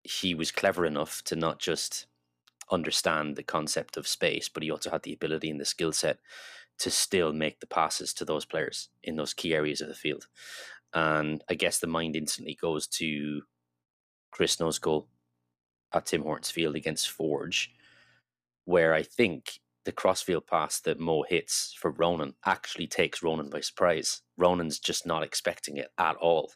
he 0.03 0.35
was 0.35 0.53
clever 0.53 0.87
enough 0.87 1.23
to 1.25 1.37
not 1.37 1.59
just 1.59 2.07
understand 2.71 3.37
the 3.37 3.43
concept 3.43 3.97
of 3.97 4.09
space, 4.09 4.49
but 4.49 4.63
he 4.63 4.71
also 4.71 4.91
had 4.91 5.03
the 5.03 5.13
ability 5.13 5.51
and 5.51 5.61
the 5.61 5.65
skill 5.65 5.93
set 5.93 6.19
to 6.79 6.91
still 6.91 7.33
make 7.33 7.61
the 7.61 7.67
passes 7.67 8.13
to 8.15 8.25
those 8.25 8.45
players 8.45 8.89
in 9.03 9.17
those 9.17 9.35
key 9.35 9.55
areas 9.55 9.81
of 9.81 9.89
the 9.89 9.95
field. 9.95 10.27
And 10.95 11.43
I 11.51 11.55
guess 11.55 11.79
the 11.79 11.87
mind 11.89 12.17
instantly 12.17 12.57
goes 12.61 12.87
to 12.87 13.43
Chris 14.31 14.57
goal 14.81 15.09
at 15.93 16.07
Tim 16.07 16.23
Hortons 16.23 16.51
Field 16.51 16.77
against 16.77 17.11
Forge, 17.11 17.73
where 18.65 18.95
I 18.95 19.03
think 19.03 19.61
the 19.85 19.93
crossfield 19.93 20.47
pass 20.47 20.81
that 20.81 20.99
Mo 20.99 21.25
hits 21.29 21.75
for 21.79 21.91
Ronan 21.91 22.35
actually 22.47 22.87
takes 22.87 23.23
Ronan 23.23 23.51
by 23.51 23.61
surprise. 23.61 24.23
Ronan's 24.37 24.79
just 24.79 25.07
not 25.07 25.23
expecting 25.23 25.77
it 25.77 25.89
at 25.99 26.17
all. 26.17 26.53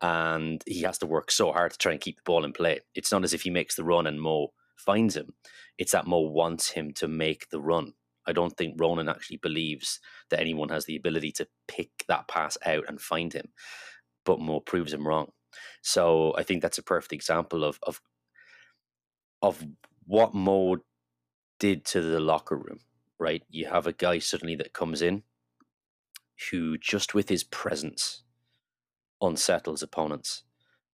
And 0.00 0.62
he 0.66 0.82
has 0.82 0.98
to 0.98 1.06
work 1.06 1.30
so 1.30 1.50
hard 1.52 1.72
to 1.72 1.78
try 1.78 1.92
and 1.92 2.00
keep 2.00 2.16
the 2.16 2.22
ball 2.24 2.44
in 2.44 2.52
play. 2.52 2.80
It's 2.94 3.10
not 3.10 3.24
as 3.24 3.32
if 3.32 3.42
he 3.42 3.50
makes 3.50 3.74
the 3.74 3.84
run 3.84 4.06
and 4.06 4.20
Mo 4.20 4.48
finds 4.76 5.16
him. 5.16 5.34
It's 5.78 5.92
that 5.92 6.06
Mo 6.06 6.20
wants 6.20 6.70
him 6.70 6.92
to 6.94 7.08
make 7.08 7.48
the 7.50 7.60
run. 7.60 7.94
I 8.28 8.32
don't 8.32 8.56
think 8.56 8.80
Ronan 8.80 9.08
actually 9.08 9.38
believes 9.38 10.00
that 10.30 10.40
anyone 10.40 10.68
has 10.68 10.84
the 10.84 10.96
ability 10.96 11.32
to 11.32 11.48
pick 11.66 11.90
that 12.08 12.28
pass 12.28 12.58
out 12.64 12.84
and 12.88 13.00
find 13.00 13.32
him. 13.32 13.48
But 14.24 14.40
Mo 14.40 14.60
proves 14.60 14.92
him 14.92 15.08
wrong. 15.08 15.32
So 15.82 16.34
I 16.36 16.42
think 16.44 16.62
that's 16.62 16.78
a 16.78 16.82
perfect 16.82 17.12
example 17.12 17.64
of 17.64 17.78
of 17.82 18.00
of 19.42 19.64
what 20.04 20.34
Mo 20.34 20.76
did 21.58 21.84
to 21.86 22.00
the 22.00 22.20
locker 22.20 22.56
room, 22.56 22.80
right? 23.18 23.42
You 23.48 23.66
have 23.66 23.86
a 23.86 23.92
guy 23.92 24.18
suddenly 24.18 24.56
that 24.56 24.72
comes 24.72 25.02
in 25.02 25.22
who 26.50 26.78
just 26.78 27.14
with 27.14 27.28
his 27.28 27.44
presence 27.44 28.22
unsettles 29.20 29.82
opponents. 29.82 30.44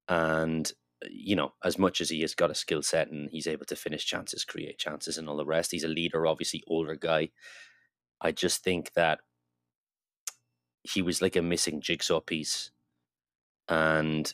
And, 0.08 0.70
you 1.10 1.36
know, 1.36 1.52
as 1.64 1.78
much 1.78 2.00
as 2.00 2.10
he 2.10 2.20
has 2.22 2.34
got 2.34 2.50
a 2.50 2.54
skill 2.54 2.82
set 2.82 3.10
and 3.10 3.28
he's 3.30 3.46
able 3.46 3.66
to 3.66 3.76
finish 3.76 4.04
chances, 4.04 4.44
create 4.44 4.78
chances, 4.78 5.18
and 5.18 5.28
all 5.28 5.36
the 5.36 5.44
rest, 5.44 5.70
he's 5.70 5.84
a 5.84 5.88
leader, 5.88 6.26
obviously, 6.26 6.62
older 6.66 6.96
guy. 6.96 7.30
I 8.20 8.32
just 8.32 8.62
think 8.62 8.92
that 8.94 9.20
he 10.82 11.02
was 11.02 11.22
like 11.22 11.36
a 11.36 11.42
missing 11.42 11.80
jigsaw 11.80 12.20
piece. 12.20 12.70
And 13.68 14.32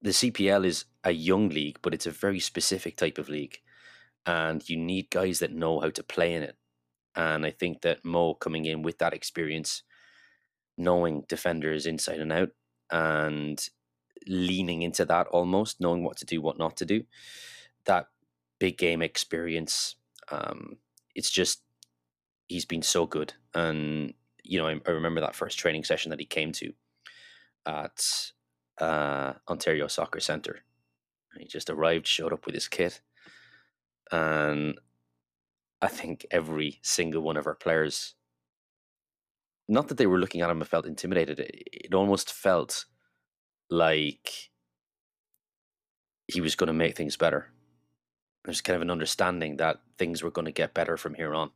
the 0.00 0.10
CPL 0.10 0.64
is 0.64 0.84
a 1.02 1.10
young 1.10 1.48
league, 1.48 1.78
but 1.82 1.94
it's 1.94 2.06
a 2.06 2.10
very 2.10 2.40
specific 2.40 2.96
type 2.96 3.18
of 3.18 3.28
league 3.28 3.58
and 4.26 4.68
you 4.68 4.76
need 4.76 5.10
guys 5.10 5.38
that 5.38 5.52
know 5.52 5.80
how 5.80 5.90
to 5.90 6.02
play 6.02 6.34
in 6.34 6.42
it. 6.42 6.56
And 7.14 7.46
I 7.46 7.50
think 7.50 7.82
that 7.82 8.04
Mo 8.04 8.34
coming 8.34 8.64
in 8.64 8.82
with 8.82 8.98
that 8.98 9.14
experience, 9.14 9.82
knowing 10.76 11.24
defenders 11.28 11.86
inside 11.86 12.20
and 12.20 12.32
out, 12.32 12.50
and 12.90 13.64
leaning 14.26 14.82
into 14.82 15.04
that 15.04 15.26
almost, 15.28 15.80
knowing 15.80 16.04
what 16.04 16.16
to 16.18 16.24
do, 16.24 16.40
what 16.40 16.58
not 16.58 16.76
to 16.78 16.84
do, 16.84 17.04
that 17.86 18.06
big 18.58 18.78
game 18.78 19.02
experience. 19.02 19.96
Um, 20.30 20.78
it's 21.14 21.30
just 21.30 21.62
he's 22.48 22.64
been 22.64 22.82
so 22.82 23.06
good, 23.06 23.34
and 23.54 24.14
you 24.42 24.58
know 24.58 24.66
I, 24.66 24.80
I 24.86 24.90
remember 24.90 25.20
that 25.20 25.34
first 25.34 25.58
training 25.58 25.84
session 25.84 26.10
that 26.10 26.20
he 26.20 26.26
came 26.26 26.52
to 26.52 26.72
at 27.66 28.04
uh, 28.80 29.34
Ontario 29.48 29.86
Soccer 29.86 30.20
Center. 30.20 30.60
He 31.38 31.46
just 31.46 31.70
arrived, 31.70 32.06
showed 32.06 32.32
up 32.32 32.46
with 32.46 32.54
his 32.54 32.68
kit, 32.68 33.00
and 34.12 34.78
I 35.82 35.88
think 35.88 36.26
every 36.30 36.78
single 36.82 37.22
one 37.22 37.36
of 37.36 37.46
our 37.46 37.54
players, 37.54 38.14
not 39.68 39.88
that 39.88 39.98
they 39.98 40.06
were 40.06 40.18
looking 40.18 40.40
at 40.40 40.50
him 40.50 40.60
and 40.60 40.68
felt 40.68 40.86
intimidated, 40.86 41.40
it 41.40 41.92
almost 41.92 42.32
felt 42.32 42.86
like 43.70 44.50
he 46.26 46.40
was 46.40 46.56
going 46.56 46.68
to 46.68 46.72
make 46.72 46.96
things 46.96 47.16
better. 47.16 47.50
There's 48.44 48.60
kind 48.60 48.76
of 48.76 48.82
an 48.82 48.90
understanding 48.90 49.56
that 49.56 49.78
things 49.98 50.22
were 50.22 50.30
going 50.30 50.46
to 50.46 50.52
get 50.52 50.74
better 50.74 50.96
from 50.96 51.14
here 51.14 51.34
on. 51.34 51.50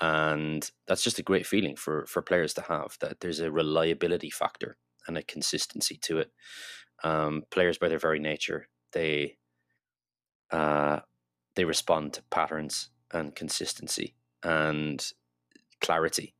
And 0.00 0.70
that's 0.86 1.02
just 1.02 1.18
a 1.18 1.22
great 1.22 1.46
feeling 1.46 1.76
for, 1.76 2.06
for 2.06 2.20
players 2.22 2.54
to 2.54 2.62
have 2.62 2.96
that 3.00 3.20
there's 3.20 3.40
a 3.40 3.50
reliability 3.50 4.30
factor 4.30 4.76
and 5.06 5.16
a 5.16 5.22
consistency 5.22 5.98
to 6.02 6.18
it. 6.18 6.30
Um, 7.04 7.44
players, 7.50 7.78
by 7.78 7.88
their 7.88 7.98
very 7.98 8.18
nature, 8.18 8.68
they 8.92 9.36
uh, 10.50 11.00
they 11.54 11.64
respond 11.64 12.12
to 12.14 12.22
patterns 12.30 12.90
and 13.12 13.34
consistency 13.34 14.14
and 14.42 15.04
clarity. 15.80 16.34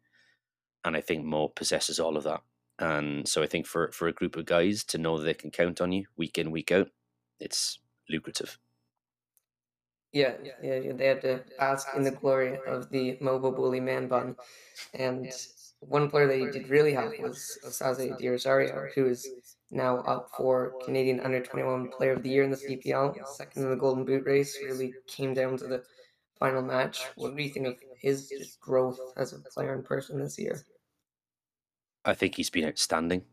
And 0.85 0.97
I 0.97 1.01
think 1.01 1.25
Mo 1.25 1.49
possesses 1.49 1.99
all 1.99 2.17
of 2.17 2.25
that. 2.25 2.43
And 2.79 3.27
so 3.27 3.43
I 3.43 3.47
think 3.47 3.67
for, 3.67 3.91
for 3.93 4.09
a 4.09 4.13
group 4.13 4.37
of 4.37 4.45
guys 4.45 4.85
to 4.85 4.99
know 4.99 5.19
they 5.19 5.35
can 5.35 5.51
count 5.51 5.81
on 5.81 5.93
you 5.93 6.07
week 6.17 6.39
in, 6.39 6.51
week 6.51 6.71
out, 6.71 6.89
it's 7.41 7.79
lucrative. 8.11 8.59
Yeah, 10.13 10.35
yeah, 10.43 10.77
yeah. 10.77 10.93
they 10.93 11.07
had 11.07 11.21
to 11.23 11.45
ask 11.59 11.89
in 11.97 12.03
the 12.03 12.11
glory 12.11 12.59
of 12.67 12.91
the 12.91 13.19
Mo 13.21 13.39
Babouli 13.39 13.83
man 13.83 14.09
bun. 14.09 14.37
And 14.95 15.31
one 15.81 16.09
player 16.09 16.31
he 16.33 16.51
did 16.51 16.71
really 16.71 16.93
help 16.93 17.19
was 17.21 17.59
Osaze 17.65 18.17
De 18.19 18.29
Rosario, 18.29 18.89
who 18.95 19.07
is 19.07 19.29
now 19.71 19.99
up 19.99 20.31
for 20.37 20.73
Canadian 20.85 21.21
Under 21.21 21.43
21 21.43 21.89
Player 21.89 22.13
of 22.13 22.23
the 22.23 22.31
Year 22.31 22.45
in 22.45 22.51
the 22.51 22.57
CPL, 22.57 23.27
second 23.27 23.65
in 23.65 23.71
the 23.71 23.77
Golden 23.77 24.05
Boot 24.05 24.25
race. 24.25 24.57
Really 24.63 24.95
came 25.07 25.35
down 25.35 25.57
to 25.59 25.67
the 25.67 25.83
final 26.39 26.63
match. 26.63 27.05
What 27.17 27.37
do 27.37 27.43
you 27.43 27.51
think 27.51 27.67
of 27.67 27.77
his 28.01 28.57
growth 28.61 29.01
as 29.17 29.33
a 29.33 29.39
player 29.39 29.75
in 29.75 29.83
person 29.83 30.19
this 30.19 30.39
year? 30.39 30.65
I 32.07 32.15
think 32.15 32.37
he's 32.37 32.51
been 32.51 32.69
outstanding. 32.69 33.25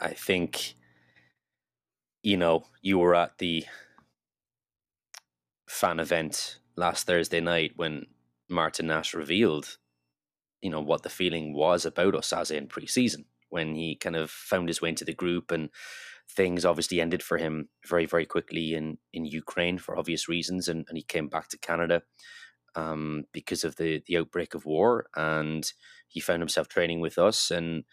I 0.00 0.10
think, 0.12 0.74
you 2.22 2.36
know, 2.36 2.64
you 2.80 2.98
were 2.98 3.16
at 3.16 3.38
the 3.38 3.64
fan 5.68 5.98
event 5.98 6.58
last 6.76 7.06
Thursday 7.06 7.40
night 7.40 7.72
when 7.74 8.06
Martin 8.48 8.86
Nash 8.86 9.14
revealed, 9.14 9.78
you 10.62 10.70
know, 10.70 10.80
what 10.80 11.02
the 11.02 11.10
feeling 11.10 11.52
was 11.52 11.84
about 11.84 12.14
Osaze 12.14 12.56
in 12.56 12.68
preseason 12.68 13.24
when 13.48 13.74
he 13.74 13.96
kind 13.96 14.14
of 14.14 14.30
found 14.30 14.68
his 14.68 14.80
way 14.80 14.90
into 14.90 15.04
the 15.04 15.12
group 15.12 15.50
and 15.50 15.70
things 16.30 16.64
obviously 16.64 17.00
ended 17.00 17.22
for 17.22 17.38
him 17.38 17.68
very 17.88 18.06
very 18.06 18.24
quickly 18.24 18.74
in 18.74 18.98
in 19.12 19.24
Ukraine 19.24 19.78
for 19.78 19.98
obvious 19.98 20.28
reasons 20.28 20.68
and, 20.68 20.86
and 20.88 20.96
he 20.96 21.02
came 21.02 21.26
back 21.26 21.48
to 21.48 21.58
Canada 21.58 22.02
um, 22.76 23.24
because 23.32 23.64
of 23.64 23.74
the 23.76 24.00
the 24.06 24.16
outbreak 24.16 24.54
of 24.54 24.64
war 24.64 25.06
and 25.16 25.72
he 26.10 26.20
found 26.20 26.42
himself 26.42 26.68
training 26.68 27.00
with 27.00 27.18
us 27.18 27.50
and 27.50 27.84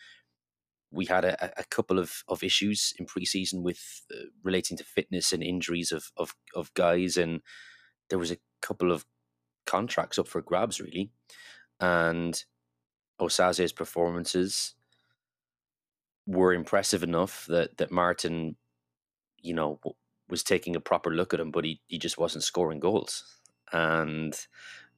we 0.92 1.06
had 1.06 1.26
a, 1.26 1.60
a 1.60 1.64
couple 1.66 2.00
of, 2.00 2.24
of 2.28 2.44
issues 2.44 2.94
in 2.98 3.06
preseason 3.06 3.62
with 3.62 4.02
uh, 4.14 4.26
relating 4.44 4.78
to 4.78 4.84
fitness 4.84 5.34
and 5.34 5.44
injuries 5.44 5.92
of, 5.92 6.12
of 6.18 6.36
of 6.56 6.74
guys 6.74 7.18
and 7.18 7.42
there 8.10 8.20
was 8.20 8.32
a 8.32 8.38
couple 8.62 8.92
of 8.92 9.06
contracts 9.66 10.18
up 10.18 10.28
for 10.28 10.42
grabs 10.42 10.80
really 10.80 11.12
and 11.80 12.46
Osaze's 13.20 13.72
performances 13.72 14.76
were 16.26 16.54
impressive 16.54 17.04
enough 17.04 17.46
that 17.48 17.78
that 17.78 17.92
Martin, 17.92 18.58
you 19.42 19.54
know, 19.54 19.80
was 20.30 20.44
taking 20.44 20.76
a 20.76 20.82
proper 20.82 21.10
look 21.10 21.34
at 21.34 21.40
him, 21.40 21.52
but 21.52 21.66
he, 21.66 21.82
he 21.88 21.98
just 21.98 22.18
wasn't 22.18 22.44
scoring 22.44 22.80
goals. 22.80 23.24
And 23.72 24.38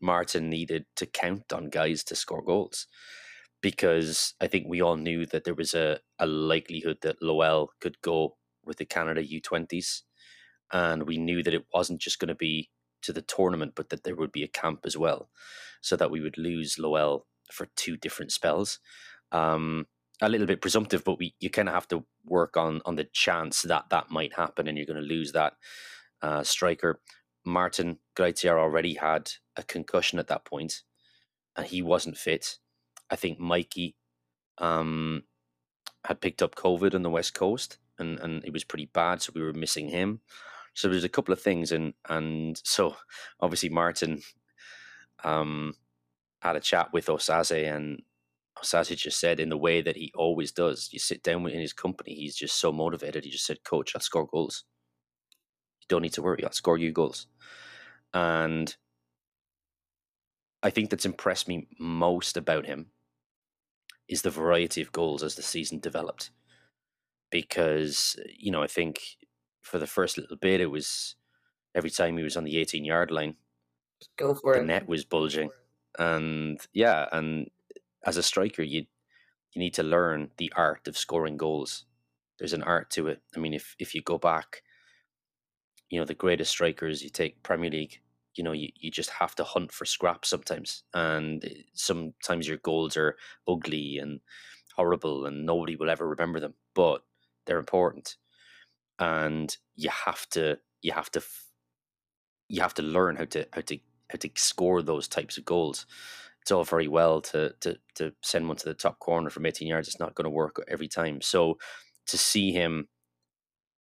Martin 0.01 0.49
needed 0.49 0.85
to 0.95 1.05
count 1.05 1.51
on 1.53 1.69
guys 1.69 2.03
to 2.05 2.15
score 2.15 2.43
goals 2.43 2.87
because 3.61 4.33
I 4.39 4.47
think 4.47 4.67
we 4.67 4.81
all 4.81 4.95
knew 4.95 5.25
that 5.27 5.43
there 5.43 5.53
was 5.53 5.73
a, 5.73 5.99
a 6.17 6.25
likelihood 6.25 6.99
that 7.01 7.21
Lowell 7.21 7.71
could 7.81 8.01
go 8.01 8.37
with 8.63 8.77
the 8.77 8.85
Canada 8.85 9.23
U20s. 9.23 10.01
And 10.71 11.03
we 11.03 11.17
knew 11.17 11.43
that 11.43 11.53
it 11.53 11.65
wasn't 11.73 11.99
just 11.99 12.19
going 12.19 12.29
to 12.29 12.35
be 12.35 12.69
to 13.01 13.11
the 13.13 13.21
tournament, 13.21 13.73
but 13.75 13.89
that 13.89 14.03
there 14.03 14.15
would 14.15 14.31
be 14.31 14.43
a 14.43 14.47
camp 14.47 14.81
as 14.85 14.97
well, 14.97 15.29
so 15.81 15.95
that 15.95 16.11
we 16.11 16.19
would 16.21 16.37
lose 16.37 16.77
Lowell 16.77 17.25
for 17.51 17.67
two 17.75 17.97
different 17.97 18.31
spells. 18.31 18.79
Um, 19.31 19.87
a 20.21 20.29
little 20.29 20.47
bit 20.47 20.61
presumptive, 20.61 21.03
but 21.03 21.17
we 21.17 21.33
you 21.39 21.49
kind 21.49 21.69
of 21.69 21.73
have 21.73 21.87
to 21.89 22.05
work 22.25 22.57
on 22.57 22.81
on 22.85 22.95
the 22.95 23.05
chance 23.05 23.61
that 23.63 23.85
that 23.89 24.11
might 24.11 24.33
happen, 24.33 24.67
and 24.67 24.77
you're 24.77 24.85
going 24.85 25.01
to 25.01 25.15
lose 25.15 25.31
that 25.31 25.53
uh, 26.21 26.43
striker. 26.43 26.99
Martin 27.49 27.99
Greitziar 28.15 28.57
already 28.57 28.93
had 28.95 29.31
a 29.55 29.63
concussion 29.63 30.19
at 30.19 30.27
that 30.27 30.45
point, 30.45 30.83
and 31.55 31.65
he 31.65 31.81
wasn't 31.81 32.17
fit. 32.17 32.57
I 33.09 33.15
think 33.15 33.39
Mikey 33.39 33.95
um, 34.59 35.23
had 36.05 36.21
picked 36.21 36.41
up 36.41 36.55
COVID 36.55 36.93
on 36.95 37.01
the 37.03 37.09
west 37.09 37.33
coast, 37.33 37.77
and 37.97 38.19
and 38.19 38.43
it 38.45 38.53
was 38.53 38.63
pretty 38.63 38.85
bad, 38.93 39.21
so 39.21 39.31
we 39.35 39.41
were 39.41 39.53
missing 39.53 39.89
him. 39.89 40.21
So 40.73 40.87
there's 40.87 41.03
a 41.03 41.09
couple 41.09 41.33
of 41.33 41.41
things, 41.41 41.71
and 41.71 41.93
and 42.07 42.59
so 42.63 42.95
obviously 43.39 43.69
Martin 43.69 44.21
um, 45.23 45.73
had 46.41 46.55
a 46.55 46.61
chat 46.61 46.93
with 46.93 47.07
Osaze, 47.07 47.75
and 47.75 48.03
Osaze 48.57 48.95
just 48.95 49.19
said 49.19 49.39
in 49.39 49.49
the 49.49 49.57
way 49.57 49.81
that 49.81 49.97
he 49.97 50.11
always 50.15 50.51
does. 50.51 50.89
You 50.91 50.99
sit 50.99 51.23
down 51.23 51.47
in 51.47 51.59
his 51.59 51.73
company, 51.73 52.13
he's 52.13 52.35
just 52.35 52.59
so 52.59 52.71
motivated. 52.71 53.25
He 53.25 53.31
just 53.31 53.45
said, 53.45 53.63
"Coach, 53.63 53.95
I'll 53.95 54.01
score 54.01 54.27
goals. 54.27 54.65
Don't 55.89 56.03
need 56.03 56.13
to 56.13 56.21
worry. 56.21 56.43
I'll 56.45 56.53
score 56.53 56.77
you 56.77 56.93
goals." 56.93 57.27
And 58.13 58.75
I 60.63 60.69
think 60.69 60.89
that's 60.89 61.05
impressed 61.05 61.47
me 61.47 61.67
most 61.79 62.37
about 62.37 62.65
him 62.65 62.91
is 64.07 64.23
the 64.23 64.29
variety 64.29 64.81
of 64.81 64.91
goals 64.91 65.23
as 65.23 65.35
the 65.35 65.41
season 65.43 65.79
developed. 65.79 66.31
Because 67.31 68.19
you 68.37 68.51
know, 68.51 68.63
I 68.63 68.67
think 68.67 69.17
for 69.61 69.77
the 69.79 69.87
first 69.87 70.17
little 70.17 70.37
bit, 70.37 70.61
it 70.61 70.67
was 70.67 71.15
every 71.75 71.91
time 71.91 72.17
he 72.17 72.23
was 72.23 72.37
on 72.37 72.43
the 72.45 72.57
18 72.57 72.85
yard 72.85 73.11
line, 73.11 73.37
go 74.17 74.33
for 74.35 74.53
the 74.53 74.61
it. 74.61 74.65
net 74.65 74.87
was 74.87 75.05
bulging. 75.05 75.51
And 75.97 76.59
yeah, 76.73 77.07
and 77.11 77.49
as 78.05 78.17
a 78.17 78.23
striker, 78.23 78.63
you 78.63 78.85
you 79.53 79.59
need 79.59 79.73
to 79.75 79.83
learn 79.83 80.31
the 80.37 80.51
art 80.55 80.87
of 80.87 80.97
scoring 80.97 81.37
goals. 81.37 81.85
There's 82.39 82.53
an 82.53 82.63
art 82.63 82.89
to 82.91 83.07
it. 83.07 83.21
I 83.35 83.39
mean, 83.39 83.53
if 83.53 83.75
if 83.79 83.95
you 83.95 84.01
go 84.01 84.17
back, 84.17 84.63
you 85.89 85.99
know, 85.99 86.05
the 86.05 86.13
greatest 86.13 86.51
strikers, 86.51 87.03
you 87.03 87.09
take 87.09 87.41
Premier 87.43 87.69
League, 87.69 87.99
you 88.35 88.43
know, 88.43 88.51
you, 88.51 88.69
you 88.75 88.91
just 88.91 89.09
have 89.09 89.35
to 89.35 89.43
hunt 89.43 89.71
for 89.71 89.85
scraps 89.85 90.29
sometimes. 90.29 90.83
And 90.93 91.43
eh, 91.43 91.63
sometimes 91.73 92.47
your 92.47 92.57
goals 92.57 92.95
are 92.95 93.17
ugly 93.47 93.97
and 93.97 94.19
horrible 94.75 95.25
and 95.25 95.45
nobody 95.45 95.75
will 95.75 95.89
ever 95.89 96.07
remember 96.07 96.39
them, 96.39 96.53
but 96.75 97.03
they're 97.45 97.59
important. 97.59 98.17
And 98.99 99.55
you 99.75 99.89
have 100.05 100.29
to 100.31 100.59
you 100.81 100.91
have 100.93 101.09
to 101.11 101.21
you 102.47 102.61
have 102.61 102.73
to 102.75 102.81
learn 102.81 103.15
how 103.15 103.25
to 103.25 103.47
how 103.53 103.61
to 103.61 103.79
how 104.11 104.17
to 104.17 104.29
score 104.35 104.81
those 104.81 105.07
types 105.07 105.37
of 105.37 105.45
goals. 105.45 105.85
It's 106.41 106.51
all 106.51 106.63
very 106.63 106.87
well 106.87 107.21
to 107.21 107.53
to 107.61 107.77
to 107.95 108.13
send 108.21 108.47
one 108.47 108.57
to 108.57 108.65
the 108.65 108.73
top 108.73 108.99
corner 108.99 109.29
from 109.29 109.45
18 109.45 109.67
yards. 109.67 109.87
It's 109.87 109.99
not 109.99 110.15
going 110.15 110.25
to 110.25 110.29
work 110.29 110.63
every 110.67 110.87
time. 110.87 111.21
So 111.21 111.57
to 112.07 112.17
see 112.17 112.51
him 112.51 112.89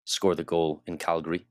score 0.05 0.35
the 0.35 0.45
goal 0.45 0.83
in 0.87 0.99
Calgary 0.99 1.47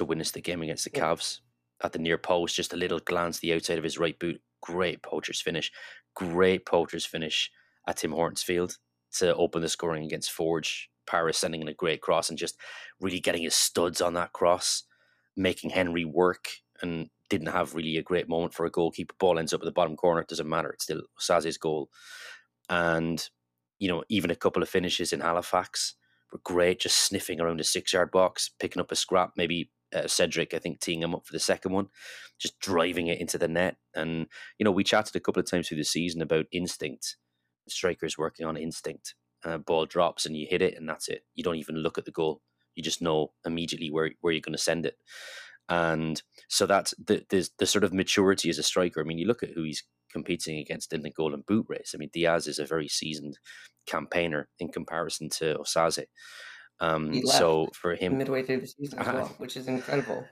to 0.00 0.04
win 0.04 0.20
us 0.20 0.30
the 0.30 0.40
game 0.40 0.62
against 0.62 0.84
the. 0.84 0.90
Cavs 0.90 1.40
at 1.82 1.92
the 1.92 1.98
near 1.98 2.18
post, 2.18 2.56
just 2.56 2.72
a 2.72 2.76
little 2.76 2.98
glance 2.98 3.38
the 3.38 3.54
outside 3.54 3.78
of 3.78 3.84
his 3.84 3.98
right 3.98 4.18
boot. 4.18 4.40
Great 4.60 5.02
poacher's 5.02 5.40
finish. 5.40 5.70
Great 6.14 6.66
poacher's 6.66 7.06
finish 7.06 7.50
at 7.86 7.98
Tim 7.98 8.12
Hortons 8.12 8.42
Field 8.42 8.76
to 9.16 9.34
open 9.34 9.62
the 9.62 9.68
scoring 9.68 10.04
against 10.04 10.32
Forge. 10.32 10.90
Paris 11.06 11.38
sending 11.38 11.60
in 11.60 11.68
a 11.68 11.74
great 11.74 12.00
cross 12.00 12.28
and 12.28 12.38
just 12.38 12.56
really 13.00 13.20
getting 13.20 13.42
his 13.42 13.54
studs 13.54 14.00
on 14.00 14.14
that 14.14 14.32
cross, 14.32 14.84
making 15.36 15.70
Henry 15.70 16.04
work 16.04 16.48
and 16.82 17.08
didn't 17.28 17.48
have 17.48 17.74
really 17.74 17.96
a 17.96 18.02
great 18.02 18.28
moment 18.28 18.54
for 18.54 18.66
a 18.66 18.70
goalkeeper. 18.70 19.14
Ball 19.18 19.38
ends 19.38 19.52
up 19.52 19.60
at 19.60 19.64
the 19.64 19.72
bottom 19.72 19.96
corner. 19.96 20.20
It 20.20 20.28
doesn't 20.28 20.48
matter. 20.48 20.70
It's 20.70 20.84
still 20.84 21.02
Saze's 21.18 21.58
goal. 21.58 21.90
And, 22.68 23.26
you 23.78 23.88
know, 23.88 24.04
even 24.08 24.30
a 24.30 24.36
couple 24.36 24.62
of 24.62 24.68
finishes 24.68 25.12
in 25.12 25.20
Halifax 25.20 25.94
were 26.32 26.40
great, 26.44 26.80
just 26.80 26.98
sniffing 26.98 27.40
around 27.40 27.58
the 27.58 27.64
six 27.64 27.92
yard 27.92 28.10
box, 28.10 28.50
picking 28.60 28.80
up 28.80 28.92
a 28.92 28.96
scrap, 28.96 29.32
maybe 29.36 29.70
uh, 29.94 30.06
Cedric, 30.06 30.54
I 30.54 30.58
think, 30.58 30.80
teeing 30.80 31.02
him 31.02 31.14
up 31.14 31.26
for 31.26 31.32
the 31.32 31.40
second 31.40 31.72
one, 31.72 31.88
just 32.38 32.58
driving 32.60 33.08
it 33.08 33.20
into 33.20 33.38
the 33.38 33.48
net. 33.48 33.76
And, 33.94 34.26
you 34.58 34.64
know, 34.64 34.70
we 34.70 34.84
chatted 34.84 35.16
a 35.16 35.20
couple 35.20 35.40
of 35.40 35.50
times 35.50 35.68
through 35.68 35.78
the 35.78 35.84
season 35.84 36.22
about 36.22 36.46
instinct, 36.52 37.16
strikers 37.68 38.18
working 38.18 38.46
on 38.46 38.56
instinct. 38.56 39.14
Uh, 39.44 39.58
ball 39.58 39.86
drops 39.86 40.26
and 40.26 40.36
you 40.36 40.46
hit 40.48 40.62
it, 40.62 40.76
and 40.76 40.88
that's 40.88 41.08
it. 41.08 41.24
You 41.34 41.42
don't 41.42 41.56
even 41.56 41.76
look 41.76 41.96
at 41.98 42.04
the 42.04 42.10
goal. 42.10 42.42
You 42.74 42.82
just 42.82 43.02
know 43.02 43.32
immediately 43.44 43.90
where, 43.90 44.10
where 44.20 44.32
you're 44.32 44.40
going 44.40 44.52
to 44.52 44.58
send 44.58 44.86
it. 44.86 44.96
And 45.68 46.20
so 46.48 46.66
that's 46.66 46.94
the, 47.04 47.24
the, 47.30 47.48
the 47.58 47.66
sort 47.66 47.84
of 47.84 47.94
maturity 47.94 48.50
as 48.50 48.58
a 48.58 48.62
striker. 48.62 49.00
I 49.00 49.04
mean, 49.04 49.18
you 49.18 49.26
look 49.26 49.42
at 49.42 49.52
who 49.54 49.62
he's 49.62 49.84
competing 50.12 50.58
against 50.58 50.92
in 50.92 51.02
the 51.02 51.10
Golden 51.10 51.44
Boot 51.46 51.66
race. 51.68 51.92
I 51.94 51.98
mean, 51.98 52.10
Diaz 52.12 52.46
is 52.46 52.58
a 52.58 52.66
very 52.66 52.88
seasoned 52.88 53.38
campaigner 53.86 54.48
in 54.58 54.68
comparison 54.68 55.28
to 55.38 55.58
Osaze. 55.58 56.06
Um, 56.80 57.24
so 57.26 57.68
for 57.74 57.94
him, 57.94 58.18
midway 58.18 58.42
through 58.42 58.60
the 58.60 58.66
season 58.66 58.98
as 59.00 59.06
Uh-huh. 59.08 59.16
well, 59.18 59.28
which 59.38 59.56
is 59.56 59.68
incredible. 59.68 60.26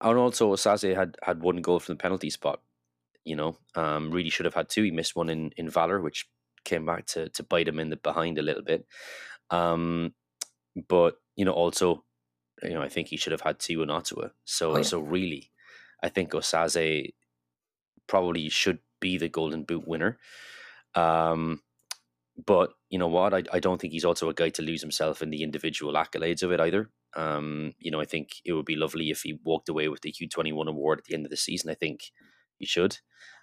and 0.00 0.18
also 0.18 0.52
Osaze 0.52 0.94
had 0.94 1.16
had 1.22 1.40
one 1.42 1.56
goal 1.62 1.80
from 1.80 1.94
the 1.96 2.02
penalty 2.02 2.30
spot. 2.30 2.60
You 3.24 3.36
know, 3.36 3.58
um, 3.74 4.10
really 4.10 4.30
should 4.30 4.44
have 4.44 4.54
had 4.54 4.68
two. 4.68 4.82
He 4.82 4.90
missed 4.90 5.16
one 5.16 5.30
in 5.30 5.50
in 5.56 5.70
Valour, 5.70 6.00
which 6.00 6.28
came 6.64 6.84
back 6.86 7.06
to 7.06 7.28
to 7.30 7.42
bite 7.42 7.68
him 7.68 7.78
in 7.78 7.90
the 7.90 7.96
behind 7.96 8.38
a 8.38 8.42
little 8.42 8.62
bit. 8.62 8.86
Um, 9.50 10.14
but 10.88 11.16
you 11.36 11.44
know, 11.44 11.52
also, 11.52 12.04
you 12.62 12.70
know, 12.74 12.82
I 12.82 12.88
think 12.88 13.08
he 13.08 13.16
should 13.16 13.32
have 13.32 13.40
had 13.42 13.58
two 13.58 13.82
in 13.82 13.90
Ottawa. 13.90 14.28
So 14.44 14.74
Oh, 14.74 14.76
yeah. 14.76 14.82
so 14.82 15.00
really, 15.00 15.50
I 16.02 16.08
think 16.10 16.32
Osaze 16.32 17.14
probably 18.06 18.48
should 18.50 18.80
be 19.00 19.18
the 19.18 19.28
Golden 19.28 19.64
Boot 19.64 19.86
winner. 19.88 20.18
Um, 20.94 21.62
but 22.46 22.74
you 22.94 22.98
know 23.00 23.08
what? 23.08 23.34
I, 23.34 23.42
I 23.52 23.58
don't 23.58 23.80
think 23.80 23.92
he's 23.92 24.04
also 24.04 24.28
a 24.28 24.34
guy 24.34 24.50
to 24.50 24.62
lose 24.62 24.80
himself 24.80 25.20
in 25.20 25.30
the 25.30 25.42
individual 25.42 25.94
accolades 25.94 26.44
of 26.44 26.52
it 26.52 26.60
either. 26.60 26.90
Um, 27.16 27.72
you 27.80 27.90
know, 27.90 28.00
I 28.00 28.04
think 28.04 28.36
it 28.44 28.52
would 28.52 28.66
be 28.66 28.76
lovely 28.76 29.10
if 29.10 29.22
he 29.22 29.36
walked 29.42 29.68
away 29.68 29.88
with 29.88 30.02
the 30.02 30.12
U21 30.12 30.68
award 30.68 31.00
at 31.00 31.04
the 31.06 31.14
end 31.14 31.26
of 31.26 31.30
the 31.30 31.36
season. 31.36 31.70
I 31.70 31.74
think 31.74 32.12
he 32.56 32.66
should. 32.66 32.98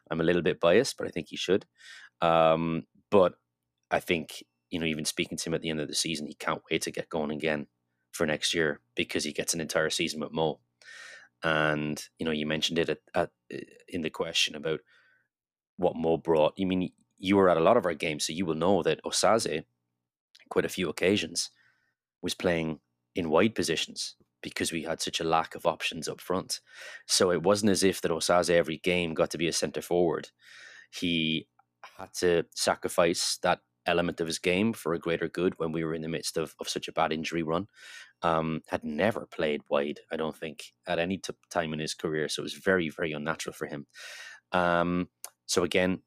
I'm 0.09 0.21
a 0.21 0.23
little 0.23 0.41
bit 0.41 0.61
biased, 0.61 0.97
but 0.97 1.05
I 1.05 1.09
think 1.09 1.27
he 1.27 1.35
should. 1.35 1.65
Um, 2.21 2.83
but 3.09 3.33
I 3.91 3.99
think, 3.99 4.41
you 4.69 4.79
know, 4.79 4.85
even 4.85 5.03
speaking 5.03 5.37
to 5.37 5.49
him 5.49 5.53
at 5.53 5.59
the 5.59 5.69
end 5.69 5.81
of 5.81 5.89
the 5.89 5.95
season, 5.95 6.27
he 6.27 6.33
can't 6.33 6.63
wait 6.71 6.83
to 6.83 6.91
get 6.91 7.09
going 7.09 7.31
again 7.31 7.67
for 8.13 8.25
next 8.25 8.53
year 8.53 8.79
because 8.95 9.25
he 9.25 9.33
gets 9.33 9.53
an 9.53 9.59
entire 9.59 9.89
season 9.89 10.21
with 10.21 10.31
Mo. 10.31 10.61
And, 11.43 12.01
you 12.17 12.25
know, 12.25 12.31
you 12.31 12.45
mentioned 12.45 12.79
it 12.79 12.87
at, 12.87 12.99
at 13.13 13.31
in 13.89 14.01
the 14.01 14.09
question 14.09 14.55
about 14.55 14.79
what 15.75 15.97
Mo 15.97 16.15
brought. 16.15 16.53
You 16.55 16.67
mean 16.67 16.91
you 17.21 17.37
were 17.37 17.49
at 17.49 17.57
a 17.57 17.61
lot 17.61 17.77
of 17.77 17.85
our 17.85 17.93
games, 17.93 18.25
so 18.25 18.33
you 18.33 18.45
will 18.45 18.55
know 18.55 18.81
that 18.81 19.03
Osaze, 19.03 19.63
quite 20.49 20.65
a 20.65 20.69
few 20.69 20.89
occasions, 20.89 21.51
was 22.21 22.33
playing 22.33 22.79
in 23.15 23.29
wide 23.29 23.53
positions 23.53 24.15
because 24.41 24.71
we 24.71 24.83
had 24.83 24.99
such 24.99 25.19
a 25.19 25.23
lack 25.23 25.53
of 25.53 25.67
options 25.67 26.07
up 26.07 26.19
front. 26.19 26.61
So 27.05 27.31
it 27.31 27.43
wasn't 27.43 27.71
as 27.71 27.83
if 27.83 28.01
that 28.01 28.11
Osaze 28.11 28.49
every 28.49 28.77
game 28.77 29.13
got 29.13 29.29
to 29.31 29.37
be 29.37 29.47
a 29.47 29.53
centre 29.53 29.83
forward. 29.83 30.29
He 30.91 31.47
had 31.97 32.11
to 32.15 32.45
sacrifice 32.55 33.37
that 33.43 33.59
element 33.85 34.19
of 34.19 34.27
his 34.27 34.39
game 34.39 34.73
for 34.73 34.93
a 34.93 34.99
greater 34.99 35.27
good 35.27 35.53
when 35.57 35.71
we 35.71 35.83
were 35.83 35.93
in 35.93 36.01
the 36.01 36.07
midst 36.07 36.37
of, 36.37 36.55
of 36.59 36.67
such 36.67 36.87
a 36.87 36.91
bad 36.91 37.13
injury 37.13 37.43
run. 37.43 37.67
Um, 38.23 38.61
had 38.67 38.83
never 38.83 39.27
played 39.27 39.61
wide, 39.69 39.99
I 40.11 40.15
don't 40.15 40.35
think, 40.35 40.73
at 40.87 40.97
any 40.97 41.17
t- 41.17 41.33
time 41.51 41.71
in 41.73 41.79
his 41.79 41.93
career. 41.93 42.29
So 42.29 42.41
it 42.41 42.43
was 42.43 42.53
very, 42.53 42.89
very 42.89 43.11
unnatural 43.11 43.53
for 43.53 43.67
him. 43.67 43.85
Um, 44.51 45.09
so 45.45 45.63
again, 45.63 46.01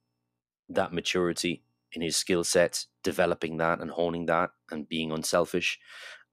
that 0.68 0.92
maturity 0.92 1.62
in 1.92 2.02
his 2.02 2.16
skill 2.16 2.44
set, 2.44 2.86
developing 3.02 3.56
that 3.58 3.80
and 3.80 3.90
honing 3.90 4.26
that 4.26 4.50
and 4.70 4.88
being 4.88 5.12
unselfish, 5.12 5.78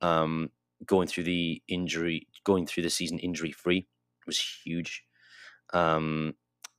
um, 0.02 0.50
going 0.86 1.08
through 1.08 1.26
the 1.26 1.62
injury, 1.68 2.28
going 2.44 2.66
through 2.66 2.84
the 2.84 2.90
season 2.90 3.20
injury 3.20 3.52
free 3.52 3.88
was 4.26 4.42
huge. 4.64 5.04
Um, 5.74 6.34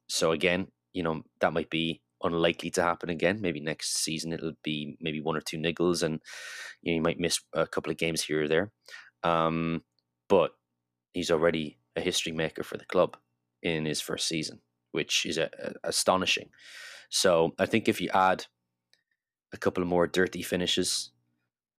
so 0.08 0.32
again, 0.32 0.68
you 0.92 1.02
know, 1.02 1.22
that 1.40 1.52
might 1.52 1.70
be 1.70 2.02
unlikely 2.22 2.70
to 2.70 2.82
happen 2.82 3.10
again. 3.10 3.40
Maybe 3.40 3.60
next 3.60 3.98
season 3.98 4.32
it'll 4.32 4.52
be 4.62 4.96
maybe 5.00 5.20
one 5.20 5.36
or 5.36 5.40
two 5.40 5.58
niggles 5.58 6.02
and 6.02 6.20
you 6.82 6.92
know, 6.92 6.96
you 6.96 7.02
might 7.02 7.20
miss 7.20 7.40
a 7.52 7.66
couple 7.66 7.90
of 7.90 7.98
games 7.98 8.22
here 8.22 8.44
or 8.44 8.48
there. 8.48 8.72
Um, 9.22 9.82
but 10.28 10.52
he's 11.12 11.30
already 11.30 11.78
a 11.96 12.00
history 12.00 12.32
maker 12.32 12.62
for 12.62 12.76
the 12.76 12.84
club 12.84 13.16
in 13.62 13.84
his 13.84 14.00
first 14.00 14.26
season, 14.28 14.60
which 14.92 15.26
is 15.26 15.38
a, 15.38 15.50
a- 15.58 15.88
astonishing. 15.88 16.50
So 17.12 17.52
I 17.58 17.66
think 17.66 17.88
if 17.88 18.00
you 18.00 18.08
add 18.14 18.46
a 19.52 19.58
couple 19.58 19.82
of 19.82 19.88
more 19.88 20.06
dirty 20.06 20.40
finishes, 20.40 21.10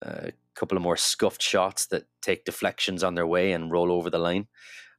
a 0.03 0.31
couple 0.53 0.77
of 0.77 0.83
more 0.83 0.95
scuffed 0.95 1.41
shots 1.41 1.87
that 1.87 2.03
take 2.21 2.45
deflections 2.45 3.03
on 3.03 3.15
their 3.15 3.25
way 3.25 3.51
and 3.51 3.71
roll 3.71 3.91
over 3.91 4.11
the 4.11 4.19
line, 4.19 4.47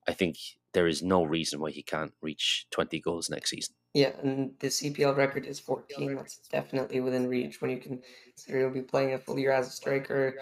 I 0.09 0.13
think 0.13 0.37
there 0.73 0.89
is 0.89 1.05
no 1.05 1.23
reason 1.23 1.61
why 1.61 1.71
he 1.71 1.85
can't 1.85 2.13
reach 2.21 2.67
20 2.73 2.99
goals 3.01 3.31
next 3.31 3.51
season. 3.51 3.77
Yeah, 3.95 4.11
and 4.21 4.55
the 4.59 4.67
CPL 4.67 5.17
record 5.17 5.47
is 5.47 5.61
14. 5.61 6.17
That's 6.17 6.39
definitely 6.49 6.99
within 6.99 7.29
reach 7.29 7.63
when 7.63 7.71
you 7.71 7.79
consider 7.79 8.59
he'll 8.59 8.71
be 8.71 8.83
playing 8.83 9.15
a 9.15 9.19
full 9.19 9.39
year 9.39 9.53
as 9.53 9.69
a 9.69 9.71
striker 9.71 10.35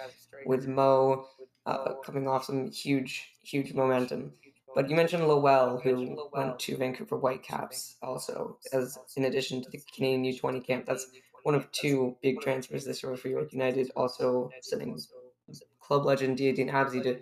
with 0.47 0.67
Mo 0.67 1.27
uh, 1.67 1.97
coming 2.03 2.27
off 2.27 2.47
some 2.47 2.71
huge, 2.71 3.29
huge 3.43 3.75
momentum. 3.75 4.33
But 4.75 4.89
you 4.89 4.97
mentioned 4.97 5.27
Lowell, 5.29 5.79
who 5.79 6.31
went 6.33 6.59
to 6.61 6.77
Vancouver 6.77 7.17
Whitecaps 7.17 7.97
also, 8.03 8.59
as 8.73 8.99
in 9.17 9.25
addition 9.25 9.63
to 9.63 9.71
the 9.71 9.81
Canadian 9.95 10.35
U20 10.35 10.67
camp. 10.67 10.87
That's 10.87 11.07
one 11.43 11.55
of 11.55 11.71
two 11.73 12.17
big 12.23 12.41
transfers 12.41 12.85
this 12.85 13.03
year 13.03 13.17
for 13.17 13.29
York 13.29 13.53
United, 13.53 13.91
also 13.97 14.51
sending 14.63 14.99
club 15.81 16.05
legend 16.05 16.39
Diyaeddine 16.39 16.71
Abzi 16.71 17.03
to 17.03 17.19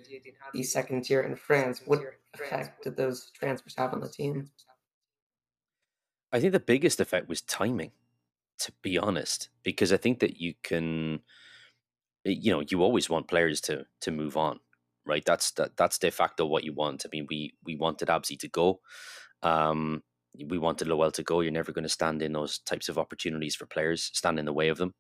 the 0.52 0.62
second 0.62 1.02
tier 1.02 1.22
in 1.22 1.34
France. 1.34 1.82
What 1.84 2.02
effect 2.34 2.84
did 2.84 2.96
those 2.96 3.30
transfers 3.34 3.74
have 3.76 3.92
on 3.92 4.00
the 4.00 4.08
team? 4.08 4.50
I 6.32 6.38
think 6.38 6.52
the 6.52 6.60
biggest 6.60 7.00
effect 7.00 7.28
was 7.28 7.40
timing, 7.40 7.90
to 8.58 8.72
be 8.82 8.96
honest, 8.96 9.48
because 9.64 9.92
I 9.92 9.96
think 9.96 10.20
that 10.20 10.40
you 10.40 10.54
can, 10.62 11.20
you 12.24 12.52
know, 12.52 12.62
you 12.68 12.82
always 12.82 13.10
want 13.10 13.26
players 13.26 13.60
to 13.62 13.86
to 14.02 14.10
move 14.12 14.36
on, 14.36 14.60
right? 15.10 15.24
That's 15.24 15.50
that, 15.52 15.76
that's 15.76 15.98
de 15.98 16.10
facto 16.10 16.46
what 16.46 16.64
you 16.64 16.72
want. 16.72 17.04
I 17.04 17.08
mean, 17.12 17.26
we 17.28 17.52
we 17.64 17.76
wanted 17.76 18.08
Abzi 18.08 18.38
to 18.38 18.48
go, 18.48 18.80
um, 19.42 20.02
we 20.48 20.58
wanted 20.58 20.88
Lowell 20.88 21.10
to 21.12 21.22
go. 21.22 21.40
You're 21.40 21.52
never 21.52 21.72
going 21.72 21.84
to 21.84 21.88
stand 21.88 22.22
in 22.22 22.32
those 22.32 22.58
types 22.60 22.88
of 22.88 22.98
opportunities 22.98 23.56
for 23.56 23.66
players, 23.66 24.10
stand 24.14 24.38
in 24.38 24.44
the 24.44 24.52
way 24.52 24.68
of 24.68 24.78
them. 24.78 24.94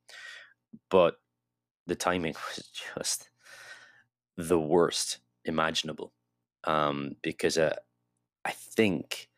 But 0.90 1.14
the 1.86 1.94
timing 1.94 2.34
was 2.56 2.68
just 2.96 3.30
the 4.36 4.58
worst 4.58 5.18
imaginable, 5.44 6.12
um, 6.64 7.16
because 7.22 7.56
uh, 7.56 7.76
I 8.44 8.52
think 8.52 9.28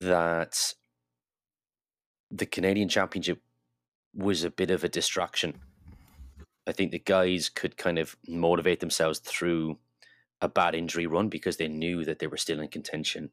that 0.00 0.74
the 2.30 2.46
Canadian 2.46 2.88
Championship 2.88 3.40
was 4.14 4.44
a 4.44 4.50
bit 4.50 4.70
of 4.70 4.84
a 4.84 4.88
distraction. 4.88 5.60
I 6.66 6.72
think 6.72 6.90
the 6.90 6.98
guys 6.98 7.48
could 7.48 7.76
kind 7.76 7.98
of 7.98 8.16
motivate 8.26 8.80
themselves 8.80 9.18
through 9.18 9.78
a 10.40 10.48
bad 10.48 10.74
injury 10.74 11.06
run 11.06 11.28
because 11.28 11.56
they 11.56 11.68
knew 11.68 12.04
that 12.04 12.18
they 12.18 12.26
were 12.26 12.36
still 12.36 12.60
in 12.60 12.68
contention. 12.68 13.30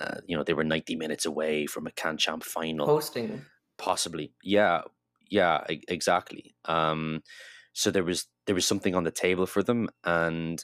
Uh, 0.00 0.20
you 0.26 0.36
know, 0.36 0.42
they 0.42 0.54
were 0.54 0.64
90 0.64 0.96
minutes 0.96 1.26
away 1.26 1.66
from 1.66 1.86
a 1.86 1.90
Can 1.90 2.16
Champ 2.16 2.44
final. 2.44 2.86
Hosting. 2.86 3.44
Possibly. 3.78 4.32
Yeah. 4.42 4.82
Yeah, 5.30 5.64
exactly. 5.68 6.54
Um, 6.66 7.22
so 7.72 7.90
there 7.90 8.04
was 8.04 8.26
there 8.46 8.54
was 8.54 8.66
something 8.66 8.94
on 8.94 9.04
the 9.04 9.10
table 9.10 9.46
for 9.46 9.62
them 9.62 9.88
and 10.04 10.62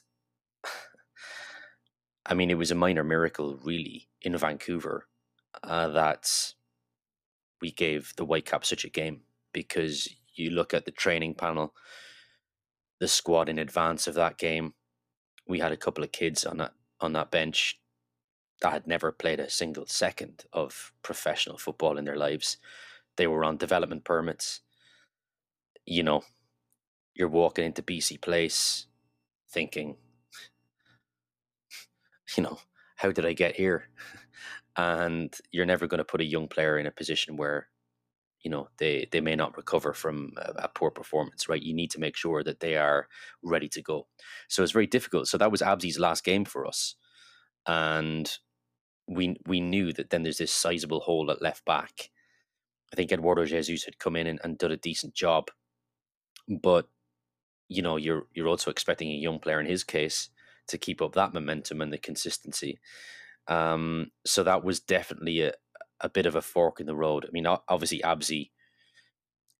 I 2.26 2.34
mean, 2.34 2.50
it 2.50 2.58
was 2.58 2.70
a 2.70 2.74
minor 2.74 3.04
miracle, 3.04 3.58
really, 3.62 4.08
in 4.20 4.36
Vancouver 4.36 5.06
uh, 5.62 5.88
that 5.88 6.52
we 7.62 7.70
gave 7.70 8.12
the 8.16 8.24
Whitecaps 8.24 8.68
such 8.68 8.84
a 8.84 8.90
game 8.90 9.22
because 9.52 10.08
you 10.38 10.50
look 10.50 10.74
at 10.74 10.84
the 10.84 10.90
training 10.90 11.34
panel, 11.34 11.74
the 13.00 13.08
squad 13.08 13.48
in 13.48 13.58
advance 13.58 14.06
of 14.06 14.14
that 14.14 14.38
game. 14.38 14.74
We 15.46 15.60
had 15.60 15.72
a 15.72 15.76
couple 15.76 16.04
of 16.04 16.12
kids 16.12 16.44
on 16.44 16.58
that 16.58 16.72
on 17.00 17.12
that 17.12 17.30
bench 17.30 17.78
that 18.60 18.72
had 18.72 18.86
never 18.86 19.12
played 19.12 19.40
a 19.40 19.50
single 19.50 19.86
second 19.86 20.44
of 20.52 20.92
professional 21.02 21.58
football 21.58 21.96
in 21.96 22.04
their 22.04 22.16
lives. 22.16 22.56
They 23.16 23.26
were 23.26 23.44
on 23.44 23.56
development 23.56 24.04
permits. 24.04 24.60
You 25.86 26.02
know, 26.02 26.24
you're 27.14 27.28
walking 27.28 27.64
into 27.64 27.82
BC 27.82 28.20
Place 28.20 28.86
thinking, 29.50 29.96
you 32.36 32.42
know, 32.42 32.58
how 32.96 33.12
did 33.12 33.24
I 33.24 33.32
get 33.32 33.56
here? 33.56 33.88
and 34.76 35.36
you're 35.50 35.66
never 35.66 35.86
going 35.86 35.98
to 35.98 36.04
put 36.04 36.20
a 36.20 36.24
young 36.24 36.48
player 36.48 36.78
in 36.78 36.86
a 36.86 36.90
position 36.90 37.36
where 37.36 37.68
you 38.42 38.50
know 38.50 38.68
they 38.78 39.08
they 39.10 39.20
may 39.20 39.34
not 39.34 39.56
recover 39.56 39.92
from 39.92 40.32
a, 40.36 40.64
a, 40.64 40.68
poor 40.68 40.90
performance 40.90 41.48
right? 41.48 41.62
You 41.62 41.74
need 41.74 41.90
to 41.92 42.00
make 42.00 42.16
sure 42.16 42.42
that 42.42 42.60
they 42.60 42.76
are 42.76 43.08
ready 43.42 43.68
to 43.70 43.82
go. 43.82 44.06
So 44.48 44.62
it's 44.62 44.72
very 44.72 44.86
difficult. 44.86 45.28
So 45.28 45.38
that 45.38 45.50
was 45.50 45.62
abzi's 45.62 45.98
last 45.98 46.24
game 46.24 46.44
for 46.44 46.66
us. 46.66 46.94
And 47.66 48.30
we 49.08 49.36
we 49.46 49.60
knew 49.60 49.92
that 49.92 50.10
then 50.10 50.22
there's 50.22 50.38
this 50.38 50.52
sizable 50.52 51.00
hole 51.00 51.30
at 51.30 51.42
left 51.42 51.64
back. 51.64 52.10
I 52.92 52.96
think 52.96 53.12
eduardo 53.12 53.44
jesus 53.44 53.84
had 53.84 53.98
come 53.98 54.16
in 54.16 54.26
and, 54.26 54.40
and 54.42 54.58
done 54.58 54.72
a 54.72 54.76
decent 54.76 55.14
job. 55.14 55.50
But 56.48 56.88
you 57.68 57.82
know 57.82 57.96
you're 57.96 58.26
you're 58.32 58.48
also 58.48 58.70
expecting 58.70 59.10
a 59.10 59.14
young 59.14 59.38
player 59.38 59.60
in 59.60 59.66
his 59.66 59.84
case 59.84 60.30
to 60.68 60.78
keep 60.78 61.02
up 61.02 61.14
that 61.14 61.34
momentum 61.34 61.80
and 61.80 61.92
the 61.92 61.98
consistency. 61.98 62.78
Um, 63.48 64.10
so 64.26 64.42
that 64.42 64.62
was 64.62 64.80
definitely 64.80 65.40
a, 65.40 65.52
a 66.00 66.08
bit 66.08 66.26
of 66.26 66.34
a 66.34 66.42
fork 66.42 66.80
in 66.80 66.86
the 66.86 66.96
road. 66.96 67.24
I 67.26 67.30
mean, 67.32 67.46
obviously, 67.46 68.00
Abzi 68.00 68.50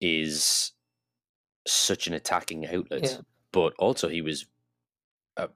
is 0.01 0.73
such 1.67 2.07
an 2.07 2.15
attacking 2.15 2.67
outlet, 2.67 3.03
yeah. 3.03 3.17
but 3.53 3.75
also 3.79 4.09
he 4.09 4.23
was 4.23 4.47
uh, 5.37 5.49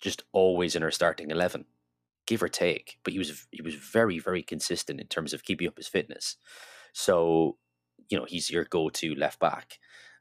just 0.00 0.22
always 0.32 0.74
in 0.76 0.82
our 0.82 0.90
starting 0.90 1.30
eleven, 1.30 1.64
give 2.26 2.42
or 2.42 2.48
take. 2.48 2.98
But 3.04 3.12
he 3.12 3.18
was 3.18 3.46
he 3.50 3.62
was 3.62 3.74
very 3.74 4.18
very 4.18 4.42
consistent 4.42 5.00
in 5.00 5.06
terms 5.06 5.32
of 5.32 5.44
keeping 5.44 5.68
up 5.68 5.76
his 5.76 5.88
fitness. 5.88 6.36
So 6.92 7.58
you 8.08 8.18
know 8.18 8.26
he's 8.26 8.50
your 8.50 8.64
go 8.64 8.88
to 8.90 9.14
left 9.14 9.40
back, 9.40 9.78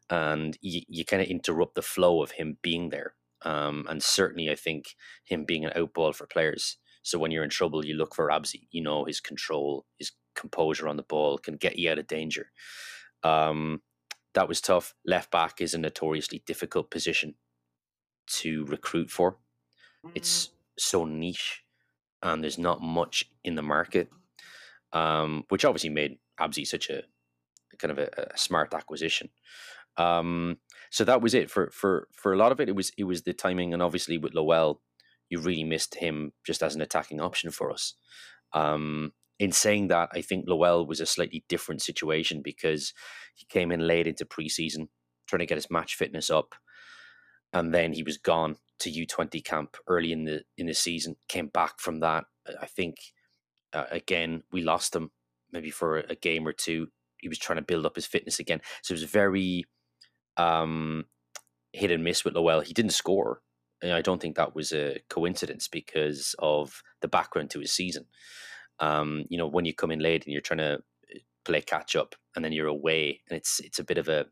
and 0.10 0.58
you, 0.62 0.82
you 0.88 1.06
kind 1.06 1.21
of 1.21 1.27
interrupt 1.27 1.75
the 1.75 1.82
flow 1.82 2.21
of 2.21 2.32
him 2.32 2.58
being 2.62 2.89
there. 2.89 3.13
Um, 3.43 3.86
and 3.88 4.01
certainly, 4.01 4.49
I 4.49 4.56
think 4.56 4.95
him 5.23 5.45
being 5.45 5.63
an 5.65 5.73
outball 5.75 6.15
for 6.15 6.25
players. 6.25 6.77
So 7.08 7.17
when 7.17 7.32
you're 7.32 7.46
in 7.46 7.50
trouble, 7.50 7.86
you 7.86 7.96
look 7.96 8.13
for 8.13 8.28
Abzi. 8.28 8.67
You 8.70 8.82
know 8.84 9.06
his 9.06 9.22
control, 9.22 9.86
his 9.98 10.12
composure 10.36 10.89
on 10.89 10.98
the 10.98 11.04
ball 11.04 11.38
can 11.38 11.56
get 11.56 11.80
you 11.80 11.89
out 11.89 12.00
of 12.00 12.06
danger. 12.06 12.52
Um, 13.24 13.82
that 14.34 14.50
was 14.50 14.60
tough. 14.60 14.93
Left 15.06 15.32
back 15.32 15.62
is 15.62 15.74
a 15.74 15.78
notoriously 15.78 16.43
difficult 16.46 16.91
position 16.91 17.36
to 18.39 18.65
recruit 18.65 19.10
for. 19.10 19.38
Mm-hmm. 20.06 20.10
It's 20.15 20.50
so 20.78 21.06
niche, 21.06 21.63
and 22.22 22.43
there's 22.43 22.58
not 22.58 22.82
much 22.82 23.32
in 23.41 23.56
the 23.56 23.62
market, 23.62 24.10
um, 24.91 25.46
which 25.48 25.63
obviously 25.63 25.89
made 25.89 26.17
Abzi 26.38 26.67
such 26.67 26.89
a 26.89 27.04
kind 27.78 27.91
of 27.93 28.00
a, 28.00 28.10
a 28.34 28.38
smart 28.38 28.74
acquisition. 28.74 29.30
Um, 29.96 30.58
so 30.91 31.06
that 31.06 31.22
was 31.22 31.34
it 31.34 31.50
for 31.50 31.70
for 31.72 32.10
for 32.12 32.34
a 32.34 32.38
lot 32.38 32.52
of 32.52 32.60
it. 32.60 32.67
It 32.67 32.76
was 32.76 32.91
it 32.98 33.06
was 33.06 33.22
the 33.22 33.32
timing, 33.32 33.74
and 33.74 33.82
obviously 33.82 34.17
with 34.17 34.34
Lowell, 34.34 34.82
you 35.30 35.40
really 35.40 35.63
missed 35.63 35.96
him 35.96 36.34
just 36.46 36.63
as 36.63 36.76
an 36.76 36.82
attacking 36.82 37.22
option 37.22 37.52
for 37.52 37.72
us. 37.72 37.94
Um, 38.54 39.13
in 39.40 39.52
saying 39.52 39.90
that, 39.90 40.10
I 40.13 40.22
think 40.22 40.46
Lowell 40.48 40.88
was 40.88 41.00
a 41.00 41.06
slightly 41.06 41.44
different 41.48 41.82
situation 41.82 42.42
because 42.44 42.94
he 43.36 43.46
came 43.46 43.72
in 43.72 43.86
late 43.86 44.08
into 44.08 44.26
preseason, 44.26 44.88
trying 45.28 45.40
to 45.40 45.46
get 45.46 45.58
his 45.58 45.70
match 45.70 45.96
fitness 45.96 46.30
up, 46.30 46.56
and 47.54 47.74
then 47.74 47.94
he 47.94 48.04
was 48.04 48.18
gone 48.18 48.56
to 48.80 48.90
U 48.90 49.06
twenty 49.06 49.42
camp 49.42 49.78
early 49.88 50.12
in 50.12 50.26
the 50.26 50.44
in 50.58 50.68
the 50.68 50.74
season. 50.74 51.16
Came 51.28 51.48
back 51.48 51.80
from 51.80 52.00
that. 52.00 52.26
I 52.62 52.66
think 52.66 52.98
uh, 53.74 53.86
again 53.92 54.44
we 54.52 54.62
lost 54.62 54.96
him 54.96 55.12
maybe 55.52 55.70
for 55.70 56.00
a 56.00 56.16
game 56.16 56.48
or 56.48 56.54
two. 56.54 56.88
He 57.18 57.28
was 57.28 57.40
trying 57.40 57.58
to 57.58 57.63
build 57.66 57.86
up 57.86 57.96
his 57.96 58.06
fitness 58.06 58.40
again, 58.40 58.62
so 58.82 58.94
it 58.94 59.02
was 59.02 59.04
very 59.04 59.66
um, 60.38 61.06
hit 61.74 61.92
and 61.92 62.04
miss 62.04 62.24
with 62.26 62.36
Lowell. 62.36 62.62
He 62.62 62.74
didn't 62.74 62.92
score. 62.92 63.42
And 63.82 63.94
I 63.94 64.02
don't 64.02 64.22
think 64.22 64.36
that 64.36 64.56
was 64.56 64.72
a 64.72 65.00
coincidence 65.10 65.68
because 65.68 66.36
of 66.40 66.82
the 67.02 67.08
background 67.08 67.52
to 67.52 67.60
his 67.60 67.72
season. 67.72 68.06
Um, 68.80 69.26
you 69.30 69.38
know, 69.38 69.48
when 69.48 69.66
you 69.66 69.74
come 69.74 69.92
in 69.92 70.00
late 70.00 70.26
and 70.26 70.34
you're 70.34 70.42
trying 70.42 70.60
to 70.60 70.74
uh, 70.76 71.20
play 71.46 71.62
catch 71.62 71.96
up 71.96 72.16
and 72.36 72.44
then 72.44 72.52
you're 72.52 72.68
away 72.68 73.22
and 73.30 73.38
it's 73.38 73.60
it's 73.60 73.80
a 73.80 73.84
bit 73.84 73.98
of 73.98 74.08
a, 74.08 74.26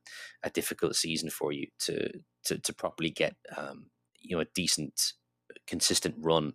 a 0.43 0.49
difficult 0.49 0.95
season 0.95 1.29
for 1.29 1.51
you 1.51 1.67
to 1.79 2.09
to, 2.43 2.59
to 2.59 2.73
properly 2.73 3.09
get 3.09 3.35
um, 3.57 3.87
you 4.21 4.35
know 4.35 4.41
a 4.41 4.47
decent 4.53 5.13
consistent 5.65 6.15
run 6.19 6.53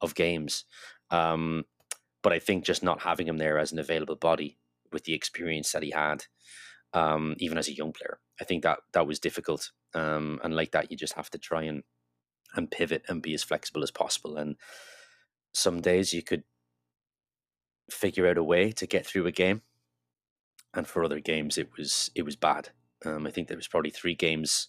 of 0.00 0.14
games 0.14 0.64
um, 1.10 1.64
but 2.22 2.32
I 2.32 2.40
think 2.40 2.64
just 2.64 2.82
not 2.82 3.02
having 3.02 3.28
him 3.28 3.38
there 3.38 3.58
as 3.58 3.70
an 3.70 3.78
available 3.78 4.16
body 4.16 4.58
with 4.92 5.04
the 5.04 5.14
experience 5.14 5.70
that 5.72 5.82
he 5.82 5.90
had 5.90 6.24
um, 6.94 7.34
even 7.38 7.58
as 7.58 7.68
a 7.68 7.74
young 7.74 7.92
player. 7.92 8.18
I 8.40 8.44
think 8.44 8.62
that 8.62 8.78
that 8.92 9.06
was 9.06 9.18
difficult, 9.18 9.70
um, 9.94 10.40
and 10.42 10.54
like 10.54 10.72
that, 10.72 10.90
you 10.90 10.96
just 10.96 11.14
have 11.14 11.30
to 11.30 11.38
try 11.38 11.62
and 11.64 11.82
and 12.54 12.70
pivot 12.70 13.04
and 13.08 13.22
be 13.22 13.34
as 13.34 13.42
flexible 13.42 13.82
as 13.82 13.90
possible. 13.90 14.36
And 14.36 14.56
some 15.52 15.80
days 15.80 16.12
you 16.12 16.22
could 16.22 16.44
figure 17.90 18.26
out 18.26 18.38
a 18.38 18.44
way 18.44 18.72
to 18.72 18.86
get 18.86 19.06
through 19.06 19.26
a 19.26 19.32
game, 19.32 19.62
and 20.74 20.86
for 20.86 21.04
other 21.04 21.20
games 21.20 21.58
it 21.58 21.70
was 21.76 22.10
it 22.14 22.22
was 22.22 22.36
bad. 22.36 22.70
Um, 23.04 23.26
I 23.26 23.30
think 23.30 23.48
there 23.48 23.56
was 23.56 23.68
probably 23.68 23.90
three 23.90 24.14
games 24.14 24.68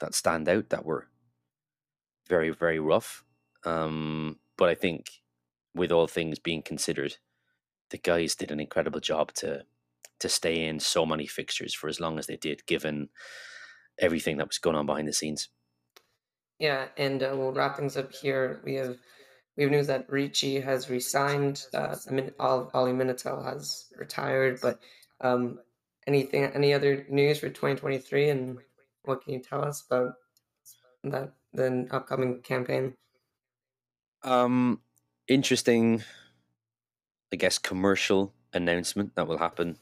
that 0.00 0.14
stand 0.14 0.48
out 0.48 0.68
that 0.70 0.84
were 0.84 1.08
very 2.28 2.50
very 2.50 2.78
rough. 2.78 3.24
Um, 3.64 4.38
but 4.56 4.68
I 4.68 4.74
think 4.74 5.22
with 5.74 5.92
all 5.92 6.06
things 6.06 6.38
being 6.38 6.62
considered, 6.62 7.16
the 7.90 7.98
guys 7.98 8.34
did 8.34 8.50
an 8.50 8.60
incredible 8.60 9.00
job 9.00 9.32
to 9.34 9.64
to 10.18 10.28
stay 10.28 10.64
in 10.64 10.80
so 10.80 11.04
many 11.04 11.26
fixtures 11.26 11.74
for 11.74 11.88
as 11.88 12.00
long 12.00 12.18
as 12.18 12.26
they 12.26 12.36
did, 12.36 12.66
given 12.66 13.08
everything 13.98 14.38
that 14.38 14.48
was 14.48 14.58
going 14.58 14.76
on 14.76 14.86
behind 14.86 15.08
the 15.08 15.12
scenes. 15.12 15.48
Yeah, 16.58 16.86
and 16.96 17.22
uh, 17.22 17.34
we'll 17.34 17.52
wrap 17.52 17.76
things 17.76 17.96
up 17.96 18.12
here. 18.12 18.60
We 18.64 18.74
have 18.74 18.96
we 19.56 19.64
have 19.64 19.72
news 19.72 19.86
that 19.86 20.10
Ricci 20.10 20.60
has 20.60 20.90
resigned. 20.90 21.64
Uh, 21.72 21.96
Oli 22.38 22.92
Minatel 22.92 23.44
has 23.44 23.86
retired. 23.96 24.60
But 24.60 24.80
um, 25.20 25.60
anything, 26.06 26.44
any 26.44 26.74
other 26.74 27.06
news 27.08 27.38
for 27.40 27.48
2023, 27.48 28.30
and 28.30 28.58
what 29.04 29.24
can 29.24 29.34
you 29.34 29.40
tell 29.40 29.64
us 29.64 29.84
about 29.90 30.12
that 31.04 31.32
the 31.52 31.88
upcoming 31.90 32.42
campaign? 32.42 32.94
Um, 34.22 34.80
interesting, 35.28 36.02
I 37.32 37.36
guess, 37.36 37.58
commercial 37.58 38.34
announcement 38.52 39.14
that 39.14 39.26
will 39.26 39.38
happen 39.38 39.78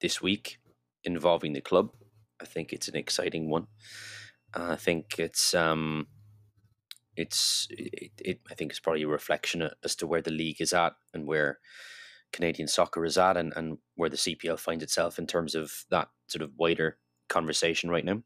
this 0.00 0.20
week 0.20 0.58
involving 1.04 1.52
the 1.52 1.60
club. 1.60 1.90
I 2.40 2.44
think 2.44 2.72
it's 2.72 2.88
an 2.88 2.96
exciting 2.96 3.48
one. 3.48 3.66
I 4.54 4.76
think 4.76 5.18
it's 5.18 5.54
um, 5.54 6.06
it's 7.16 7.66
it, 7.70 8.12
it, 8.18 8.40
I 8.50 8.54
think 8.54 8.70
it's 8.70 8.80
probably 8.80 9.02
a 9.02 9.08
reflection 9.08 9.68
as 9.84 9.96
to 9.96 10.06
where 10.06 10.22
the 10.22 10.30
league 10.30 10.60
is 10.60 10.72
at 10.72 10.94
and 11.12 11.26
where 11.26 11.58
Canadian 12.32 12.68
soccer 12.68 13.04
is 13.04 13.18
at, 13.18 13.36
and, 13.36 13.52
and 13.56 13.78
where 13.96 14.10
the 14.10 14.16
CPL 14.16 14.58
finds 14.58 14.82
itself 14.84 15.18
in 15.18 15.26
terms 15.26 15.54
of 15.54 15.84
that 15.90 16.08
sort 16.26 16.42
of 16.42 16.52
wider 16.56 16.98
conversation 17.28 17.90
right 17.90 18.04
now. 18.04 18.22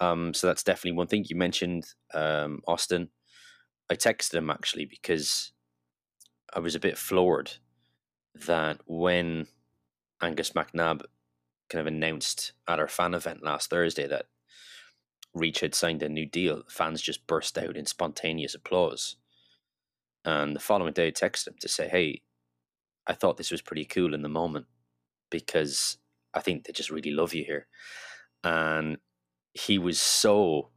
Um, 0.00 0.34
so 0.34 0.46
that's 0.46 0.62
definitely 0.62 0.92
one 0.92 1.06
thing. 1.08 1.24
You 1.28 1.36
mentioned 1.36 1.86
um, 2.14 2.60
Austin. 2.66 3.10
I 3.90 3.94
texted 3.94 4.34
him 4.34 4.50
actually 4.50 4.84
because 4.84 5.52
I 6.54 6.60
was 6.60 6.74
a 6.74 6.80
bit 6.80 6.98
floored 6.98 7.52
that 8.46 8.80
when 8.86 9.46
Angus 10.22 10.50
McNab 10.50 11.02
kind 11.68 11.80
of 11.80 11.86
announced 11.86 12.52
at 12.66 12.78
our 12.78 12.88
fan 12.88 13.14
event 13.14 13.42
last 13.42 13.70
Thursday 13.70 14.06
that 14.06 14.26
Ricci 15.34 15.66
had 15.66 15.74
signed 15.74 16.02
a 16.02 16.08
new 16.08 16.26
deal, 16.26 16.62
fans 16.68 17.02
just 17.02 17.26
burst 17.26 17.58
out 17.58 17.76
in 17.76 17.86
spontaneous 17.86 18.54
applause. 18.54 19.16
And 20.24 20.54
the 20.54 20.60
following 20.60 20.92
day, 20.92 21.08
I 21.08 21.10
texted 21.10 21.48
him 21.48 21.54
to 21.60 21.68
say, 21.68 21.88
Hey, 21.88 22.22
I 23.06 23.14
thought 23.14 23.36
this 23.36 23.50
was 23.50 23.62
pretty 23.62 23.84
cool 23.84 24.14
in 24.14 24.22
the 24.22 24.28
moment 24.28 24.66
because 25.30 25.98
I 26.34 26.40
think 26.40 26.64
they 26.64 26.72
just 26.72 26.90
really 26.90 27.10
love 27.10 27.34
you 27.34 27.44
here. 27.44 27.66
And 28.44 28.98
he 29.54 29.78
was 29.78 30.00
so 30.00 30.70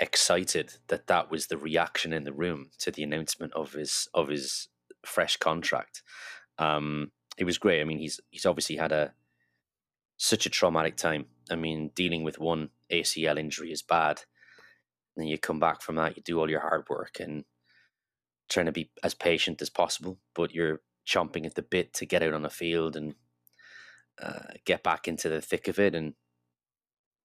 excited 0.00 0.74
that 0.88 1.06
that 1.06 1.30
was 1.30 1.46
the 1.46 1.56
reaction 1.56 2.12
in 2.12 2.24
the 2.24 2.32
room 2.32 2.70
to 2.78 2.90
the 2.90 3.02
announcement 3.02 3.52
of 3.54 3.72
his 3.72 4.08
of 4.14 4.28
his 4.28 4.68
fresh 5.04 5.36
contract. 5.36 6.02
Um, 6.58 7.12
it 7.36 7.44
was 7.44 7.58
great. 7.58 7.80
I 7.80 7.84
mean, 7.84 7.98
he's 7.98 8.20
he's 8.30 8.46
obviously 8.46 8.76
had 8.76 8.92
a 8.92 9.14
such 10.16 10.46
a 10.46 10.50
traumatic 10.50 10.96
time. 10.96 11.26
I 11.50 11.56
mean, 11.56 11.90
dealing 11.94 12.22
with 12.22 12.38
one 12.38 12.70
ACL 12.92 13.38
injury 13.38 13.72
is 13.72 13.82
bad. 13.82 14.22
And 15.16 15.28
you 15.28 15.38
come 15.38 15.60
back 15.60 15.82
from 15.82 15.96
that, 15.96 16.16
you 16.16 16.22
do 16.22 16.38
all 16.38 16.50
your 16.50 16.60
hard 16.60 16.84
work 16.88 17.20
and 17.20 17.44
trying 18.48 18.66
to 18.66 18.72
be 18.72 18.90
as 19.02 19.14
patient 19.14 19.60
as 19.60 19.70
possible, 19.70 20.18
but 20.34 20.54
you're 20.54 20.80
chomping 21.06 21.46
at 21.46 21.54
the 21.54 21.62
bit 21.62 21.92
to 21.94 22.06
get 22.06 22.22
out 22.22 22.32
on 22.32 22.42
the 22.42 22.50
field 22.50 22.96
and 22.96 23.14
uh, 24.20 24.54
get 24.64 24.82
back 24.82 25.08
into 25.08 25.28
the 25.28 25.40
thick 25.40 25.68
of 25.68 25.78
it, 25.78 25.94
and 25.94 26.14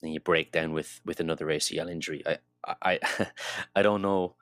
then 0.01 0.11
you 0.11 0.19
break 0.19 0.51
down 0.51 0.73
with 0.73 1.01
with 1.05 1.19
another 1.19 1.47
ACL 1.47 1.91
injury. 1.91 2.23
I 2.25 2.37
I 2.81 2.99
I 3.75 3.81
don't 3.81 4.01
know 4.01 4.35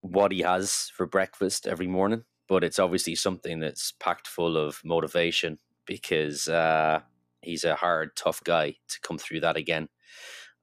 what 0.00 0.32
he 0.32 0.40
has 0.42 0.90
for 0.94 1.06
breakfast 1.06 1.66
every 1.66 1.86
morning, 1.86 2.24
but 2.48 2.62
it's 2.64 2.78
obviously 2.78 3.14
something 3.14 3.60
that's 3.60 3.92
packed 3.92 4.28
full 4.28 4.56
of 4.56 4.80
motivation 4.84 5.58
because 5.86 6.48
uh, 6.48 7.00
he's 7.46 7.64
a 7.64 7.76
hard, 7.76 8.16
tough 8.16 8.42
guy 8.44 8.76
to 8.88 9.00
come 9.02 9.18
through 9.18 9.40
that 9.40 9.56
again. 9.56 9.88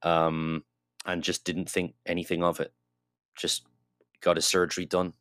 Um, 0.03 0.63
and 1.05 1.23
just 1.23 1.43
didn't 1.45 1.69
think 1.69 1.95
anything 2.05 2.43
of 2.43 2.59
it. 2.59 2.73
Just 3.35 3.65
got 4.21 4.37
his 4.37 4.45
surgery 4.45 4.85
done, 4.85 5.13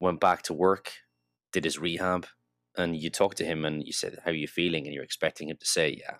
went 0.00 0.20
back 0.20 0.42
to 0.42 0.54
work, 0.54 0.92
did 1.52 1.64
his 1.64 1.78
rehab, 1.78 2.26
and 2.76 2.96
you 2.96 3.10
talked 3.10 3.38
to 3.38 3.44
him 3.44 3.64
and 3.64 3.84
you 3.84 3.92
said, 3.92 4.18
How 4.24 4.30
are 4.30 4.34
you 4.34 4.46
feeling? 4.46 4.86
And 4.86 4.94
you're 4.94 5.04
expecting 5.04 5.48
him 5.48 5.56
to 5.58 5.66
say, 5.66 5.96
Yeah, 5.98 6.16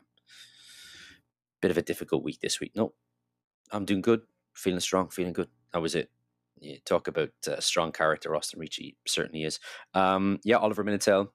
bit 1.60 1.70
of 1.70 1.78
a 1.78 1.82
difficult 1.82 2.24
week 2.24 2.40
this 2.40 2.60
week. 2.60 2.72
No, 2.74 2.94
I'm 3.70 3.84
doing 3.84 4.00
good, 4.00 4.22
feeling 4.54 4.80
strong, 4.80 5.08
feeling 5.08 5.32
good. 5.32 5.48
That 5.72 5.82
was 5.82 5.94
it. 5.94 6.10
You 6.58 6.78
talk 6.84 7.06
about 7.06 7.30
uh, 7.46 7.60
strong 7.60 7.92
character, 7.92 8.34
Austin 8.34 8.58
Ricci 8.60 8.96
certainly 9.06 9.44
is. 9.44 9.60
Um, 9.92 10.38
yeah, 10.42 10.56
Oliver 10.56 10.84
Minatel, 10.84 11.28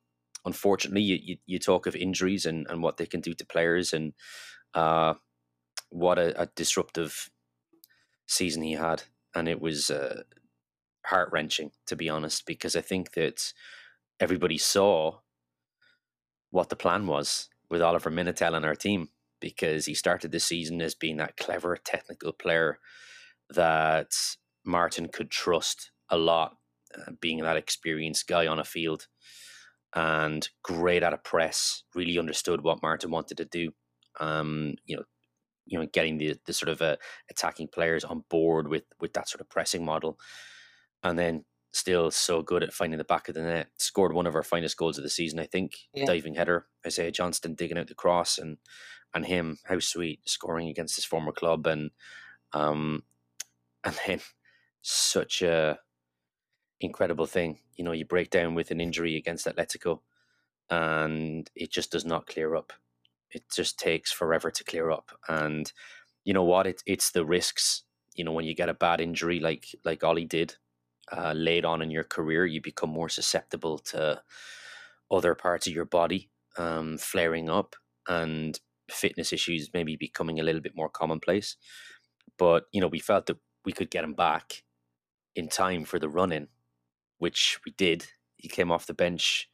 unfortunately, 0.46 1.02
you, 1.02 1.20
you, 1.22 1.38
you, 1.46 1.60
talk 1.60 1.86
of 1.86 1.96
injuries 1.96 2.46
and, 2.46 2.68
and 2.70 2.82
what 2.82 2.98
they 2.98 3.06
can 3.06 3.22
do 3.22 3.34
to 3.34 3.46
players 3.46 3.94
and 3.94 4.14
uh, 4.74 5.14
what 5.90 6.18
a, 6.18 6.42
a, 6.42 6.48
disruptive 6.56 7.30
season 8.28 8.64
he 8.64 8.74
had. 8.74 9.04
And 9.36 9.48
it 9.48 9.62
was 9.62 9.90
uh, 9.90 10.24
heart 11.06 11.30
wrenching, 11.32 11.72
to 11.88 11.96
be 11.96 12.10
honest, 12.10 12.46
because 12.46 12.76
I 12.76 12.82
think 12.82 13.14
that 13.14 13.54
everybody 14.20 14.58
saw 14.58 15.20
what 16.50 16.70
the 16.70 16.76
plan 16.76 17.08
was 17.08 17.50
with 17.70 17.82
Oliver 17.82 18.12
Minatel 18.12 18.56
and 18.56 18.66
our 18.66 18.76
team 18.76 19.10
because 19.40 19.86
he 19.86 19.94
started 19.94 20.32
the 20.32 20.40
season 20.40 20.82
as 20.82 20.96
being 20.96 21.18
that 21.18 21.38
clever 21.38 21.76
technical 21.78 22.32
player 22.32 22.80
that 23.50 24.12
Martin 24.64 25.08
could 25.08 25.32
trust 25.32 25.92
a 26.10 26.18
lot, 26.18 26.58
uh, 26.96 27.12
being 27.20 27.42
that 27.42 27.58
experienced 27.58 28.28
guy 28.28 28.46
on 28.48 28.60
a 28.60 28.64
field 28.64 29.08
and 29.94 30.48
great 30.64 31.04
at 31.04 31.14
a 31.14 31.18
press. 31.18 31.84
Really 31.96 32.18
understood 32.18 32.62
what 32.62 32.82
Martin 32.82 33.12
wanted 33.12 33.38
to 33.38 33.46
do. 33.46 33.72
Um, 34.20 34.76
you 34.86 34.98
know, 34.98 35.04
you 35.66 35.80
know, 35.80 35.88
getting 35.92 36.18
the 36.18 36.36
the 36.46 36.54
sort 36.54 36.70
of 36.70 36.82
uh, 36.82 36.98
attacking 37.30 37.70
players 37.70 38.04
on 38.04 38.24
board 38.30 38.68
with 38.68 38.84
with 39.00 39.14
that 39.14 39.30
sort 39.30 39.42
of 39.42 39.50
pressing 39.50 39.86
model, 39.86 40.20
and 41.04 41.18
then 41.18 41.46
still 41.74 42.12
so 42.12 42.42
good 42.42 42.64
at 42.64 42.74
finding 42.74 42.98
the 42.98 43.04
back 43.04 43.30
of 43.30 43.36
the 43.36 43.42
net. 43.42 43.68
Scored 43.78 44.14
one 44.14 44.28
of 44.28 44.36
our 44.36 44.44
finest 44.44 44.78
goals 44.78 44.98
of 44.98 45.04
the 45.04 45.10
season, 45.10 45.40
I 45.40 45.46
think. 45.46 45.74
Yeah. 45.94 46.06
Diving 46.06 46.36
header, 46.36 46.68
Isaiah 46.86 47.12
Johnston 47.12 47.56
digging 47.56 47.78
out 47.78 47.88
the 47.88 47.96
cross, 47.96 48.38
and 48.38 48.58
and 49.14 49.26
him, 49.26 49.58
how 49.66 49.80
sweet, 49.80 50.22
scoring 50.28 50.70
against 50.70 50.96
his 50.96 51.06
former 51.06 51.32
club, 51.32 51.68
and 51.68 51.92
um, 52.54 53.04
and 53.84 53.96
then 54.06 54.20
such 54.82 55.42
a 55.42 55.80
incredible 56.82 57.26
thing. 57.26 57.60
You 57.76 57.84
know, 57.84 57.92
you 57.92 58.06
break 58.06 58.30
down 58.30 58.56
with 58.56 58.72
an 58.72 58.82
injury 58.82 59.16
against 59.16 59.46
Atletico, 59.46 60.00
and 60.70 61.50
it 61.56 61.72
just 61.72 61.92
does 61.92 62.06
not 62.06 62.28
clear 62.28 62.56
up. 62.56 62.74
It 63.30 63.44
just 63.54 63.80
takes 63.80 64.12
forever 64.12 64.52
to 64.52 64.64
clear 64.64 64.92
up, 64.92 65.12
and 65.28 65.72
you 66.24 66.34
know 66.34 66.44
what? 66.44 66.68
It's 66.68 66.84
it's 66.86 67.12
the 67.12 67.26
risks. 67.26 67.84
You 68.16 68.26
know, 68.26 68.34
when 68.34 68.46
you 68.46 68.54
get 68.56 68.70
a 68.70 68.74
bad 68.74 69.02
injury 69.02 69.40
like 69.40 69.68
like 69.86 70.04
Ollie 70.04 70.26
did 70.26 70.56
uh, 71.12 71.34
late 71.34 71.66
on 71.66 71.82
in 71.82 71.92
your 71.92 72.04
career, 72.04 72.46
you 72.46 72.62
become 72.62 72.90
more 72.90 73.10
susceptible 73.10 73.80
to 73.80 74.22
other 75.10 75.36
parts 75.36 75.68
of 75.68 75.74
your 75.74 75.86
body 75.86 76.30
um, 76.58 76.98
flaring 76.98 77.50
up 77.50 77.76
and 78.08 78.60
fitness 78.90 79.32
issues 79.32 79.70
maybe 79.74 79.96
becoming 79.96 80.40
a 80.40 80.44
little 80.44 80.62
bit 80.62 80.76
more 80.76 80.90
commonplace. 80.90 81.56
But 82.38 82.66
you 82.72 82.82
know, 82.82 82.88
we 82.88 83.00
felt 83.00 83.28
that 83.28 83.38
we 83.66 83.72
could 83.72 83.92
get 83.92 84.04
him 84.04 84.14
back 84.14 84.64
in 85.36 85.48
time 85.48 85.86
for 85.86 86.00
the 86.00 86.10
run 86.10 86.32
in 86.32 86.48
which 87.22 87.60
we 87.64 87.72
did. 87.78 88.08
He 88.36 88.48
came 88.48 88.72
off 88.72 88.88
the 88.88 88.96
bench 88.96 89.48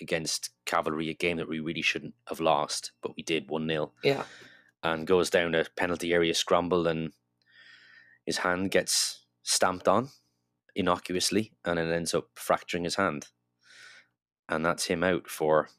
against 0.00 0.50
Cavalry, 0.66 1.10
a 1.10 1.14
game 1.14 1.36
that 1.38 1.48
we 1.48 1.58
really 1.58 1.82
shouldn't 1.82 2.14
have 2.28 2.38
lost, 2.38 2.92
but 3.02 3.16
we 3.16 3.24
did 3.24 3.50
1 3.50 3.68
0. 3.68 3.92
Yeah. 4.04 4.22
And 4.84 5.04
goes 5.04 5.28
down 5.28 5.56
a 5.56 5.64
penalty 5.76 6.12
area 6.12 6.32
scramble, 6.32 6.86
and 6.86 7.10
his 8.24 8.38
hand 8.38 8.70
gets 8.70 9.26
stamped 9.42 9.88
on 9.88 10.10
innocuously, 10.76 11.54
and 11.64 11.80
it 11.80 11.92
ends 11.92 12.14
up 12.14 12.28
fracturing 12.36 12.84
his 12.84 12.94
hand. 12.94 13.26
And 14.48 14.64
that's 14.64 14.84
him 14.84 15.02
out 15.02 15.28
for 15.28 15.70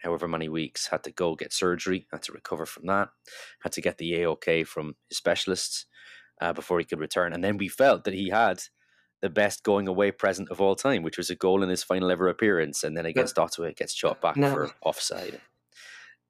however 0.00 0.28
many 0.28 0.48
weeks. 0.48 0.86
Had 0.86 1.02
to 1.02 1.10
go 1.10 1.34
get 1.34 1.52
surgery, 1.52 2.06
had 2.12 2.22
to 2.22 2.32
recover 2.32 2.66
from 2.66 2.86
that, 2.86 3.08
had 3.64 3.72
to 3.72 3.80
get 3.80 3.98
the 3.98 4.12
AOK 4.12 4.64
from 4.64 4.94
his 5.08 5.18
specialists 5.18 5.86
uh, 6.40 6.52
before 6.52 6.78
he 6.78 6.84
could 6.84 7.00
return. 7.00 7.32
And 7.32 7.42
then 7.42 7.56
we 7.56 7.66
felt 7.66 8.04
that 8.04 8.14
he 8.14 8.28
had 8.28 8.62
the 9.24 9.30
best 9.30 9.62
going 9.62 9.88
away 9.88 10.10
present 10.10 10.50
of 10.50 10.60
all 10.60 10.76
time, 10.76 11.02
which 11.02 11.16
was 11.16 11.30
a 11.30 11.34
goal 11.34 11.62
in 11.62 11.70
his 11.70 11.82
final 11.82 12.10
ever 12.10 12.28
appearance, 12.28 12.84
and 12.84 12.94
then 12.94 13.06
against 13.06 13.38
no. 13.38 13.44
Ottawa 13.44 13.68
it 13.68 13.78
gets 13.78 13.94
shot 13.94 14.20
back 14.20 14.36
no. 14.36 14.52
for 14.52 14.70
offside. 14.82 15.40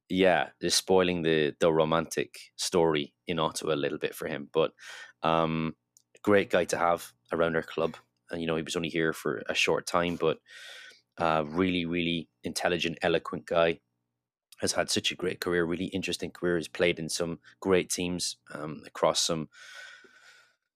Yeah, 0.08 0.50
just 0.62 0.78
spoiling 0.78 1.22
the 1.22 1.56
the 1.58 1.72
romantic 1.72 2.36
story 2.54 3.12
in 3.26 3.40
Ottawa 3.40 3.74
a 3.74 3.82
little 3.84 3.98
bit 3.98 4.14
for 4.14 4.28
him, 4.28 4.48
but 4.52 4.70
um, 5.24 5.74
great 6.22 6.50
guy 6.50 6.66
to 6.66 6.78
have 6.78 7.12
around 7.32 7.56
our 7.56 7.64
club. 7.64 7.96
And 8.30 8.40
you 8.40 8.46
know, 8.46 8.54
he 8.54 8.62
was 8.62 8.76
only 8.76 8.90
here 8.90 9.12
for 9.12 9.42
a 9.48 9.54
short 9.54 9.88
time, 9.88 10.14
but 10.14 10.38
uh, 11.18 11.42
really, 11.48 11.86
really 11.86 12.28
intelligent, 12.44 12.98
eloquent 13.02 13.44
guy. 13.44 13.80
Has 14.60 14.70
had 14.70 14.88
such 14.88 15.10
a 15.10 15.16
great 15.16 15.40
career, 15.40 15.64
really 15.64 15.86
interesting 15.86 16.30
career. 16.30 16.58
Has 16.58 16.68
played 16.68 17.00
in 17.00 17.08
some 17.08 17.40
great 17.58 17.90
teams 17.90 18.36
um, 18.52 18.82
across 18.86 19.20
some 19.20 19.48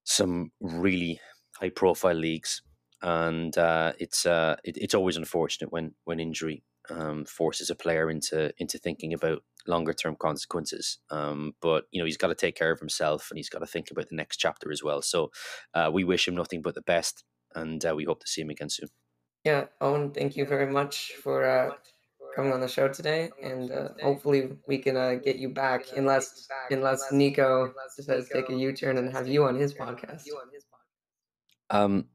some 0.02 0.50
really 0.60 1.20
high 1.60 1.70
profile 1.70 2.14
leagues, 2.14 2.62
and 3.02 3.56
uh, 3.58 3.92
it's 3.98 4.26
uh, 4.26 4.56
it, 4.64 4.76
it's 4.76 4.94
always 4.94 5.16
unfortunate 5.16 5.72
when 5.72 5.94
when 6.04 6.20
injury 6.20 6.62
um, 6.90 7.24
forces 7.24 7.70
a 7.70 7.74
player 7.74 8.10
into 8.10 8.52
into 8.58 8.78
thinking 8.78 9.12
about 9.12 9.42
longer 9.66 9.92
term 9.92 10.16
consequences. 10.16 10.98
Um, 11.10 11.54
but 11.60 11.84
you 11.90 12.00
know 12.00 12.06
he's 12.06 12.16
got 12.16 12.28
to 12.28 12.34
take 12.34 12.56
care 12.56 12.72
of 12.72 12.80
himself, 12.80 13.30
and 13.30 13.38
he's 13.38 13.50
got 13.50 13.60
to 13.60 13.66
think 13.66 13.90
about 13.90 14.08
the 14.08 14.16
next 14.16 14.36
chapter 14.38 14.72
as 14.72 14.82
well. 14.82 15.02
So 15.02 15.30
uh, 15.74 15.90
we 15.92 16.04
wish 16.04 16.26
him 16.26 16.34
nothing 16.34 16.62
but 16.62 16.74
the 16.74 16.82
best, 16.82 17.24
and 17.54 17.84
uh, 17.84 17.94
we 17.94 18.04
hope 18.04 18.20
to 18.20 18.26
see 18.26 18.42
him 18.42 18.50
again 18.50 18.70
soon. 18.70 18.88
Yeah, 19.44 19.66
Eoin, 19.80 20.12
thank 20.12 20.36
you 20.36 20.44
very 20.44 20.70
much 20.70 21.12
for 21.22 21.48
uh, 21.48 21.70
coming 22.34 22.52
on 22.52 22.60
the 22.60 22.68
show 22.68 22.88
today, 22.88 23.30
and 23.42 23.70
uh, 23.70 23.88
hopefully 24.02 24.50
we 24.66 24.78
can 24.78 24.96
uh, 24.96 25.14
get 25.14 25.36
you 25.36 25.48
back, 25.48 25.86
unless 25.96 26.48
unless 26.70 27.10
Nico 27.12 27.72
decides 27.96 28.28
to 28.28 28.34
take 28.34 28.50
a 28.50 28.54
U 28.54 28.72
turn 28.72 28.98
and 28.98 29.12
have 29.12 29.28
you 29.28 29.44
on 29.44 29.56
his 29.56 29.74
podcast. 29.74 30.24
Um, 31.70 32.06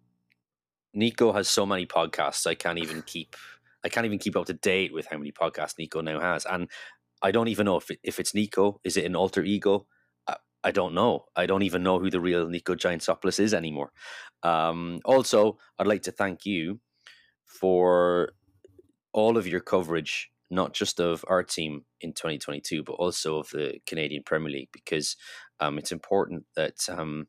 Nico 0.93 1.31
has 1.33 1.49
so 1.49 1.65
many 1.65 1.85
podcasts. 1.85 2.45
I 2.47 2.55
can't 2.55 2.79
even 2.79 3.01
keep. 3.01 3.35
I 3.85 3.89
can't 3.89 4.05
even 4.05 4.19
keep 4.19 4.37
up 4.37 4.45
to 4.45 4.53
date 4.53 4.93
with 4.93 5.07
how 5.07 5.17
many 5.17 5.31
podcasts 5.31 5.77
Nico 5.77 6.01
now 6.01 6.19
has, 6.19 6.45
and 6.45 6.69
I 7.21 7.31
don't 7.31 7.47
even 7.47 7.65
know 7.65 7.77
if 7.77 7.89
it, 7.91 7.99
if 8.03 8.19
it's 8.19 8.33
Nico. 8.33 8.79
Is 8.83 8.97
it 8.97 9.05
an 9.05 9.15
alter 9.15 9.43
ego? 9.43 9.87
I, 10.27 10.35
I 10.63 10.71
don't 10.71 10.93
know. 10.93 11.25
I 11.35 11.45
don't 11.45 11.63
even 11.63 11.83
know 11.83 11.99
who 11.99 12.09
the 12.09 12.21
real 12.21 12.47
Nico 12.47 12.75
Giantsopoulos 12.75 13.39
is 13.39 13.53
anymore. 13.53 13.91
Um, 14.43 14.99
also, 15.05 15.57
I'd 15.79 15.87
like 15.87 16.03
to 16.03 16.11
thank 16.11 16.45
you 16.45 16.79
for 17.45 18.33
all 19.13 19.37
of 19.37 19.47
your 19.47 19.61
coverage, 19.61 20.29
not 20.49 20.73
just 20.73 20.99
of 20.99 21.23
our 21.27 21.43
team 21.43 21.85
in 22.01 22.13
2022, 22.13 22.83
but 22.83 22.93
also 22.93 23.39
of 23.39 23.49
the 23.49 23.79
Canadian 23.85 24.23
Premier 24.23 24.51
League, 24.51 24.69
because 24.73 25.15
um, 25.59 25.77
it's 25.77 25.91
important 25.91 26.45
that 26.55 26.75
um, 26.89 27.27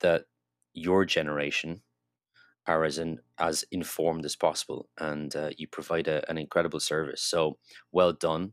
that 0.00 0.24
your 0.72 1.04
generation 1.04 1.82
are 2.66 2.84
as 2.84 2.98
in, 2.98 3.18
as 3.38 3.64
informed 3.70 4.24
as 4.24 4.36
possible, 4.36 4.88
and 4.98 5.34
uh, 5.34 5.50
you 5.56 5.66
provide 5.66 6.08
a, 6.08 6.28
an 6.30 6.38
incredible 6.38 6.80
service. 6.80 7.22
So 7.22 7.58
well 7.90 8.12
done, 8.12 8.52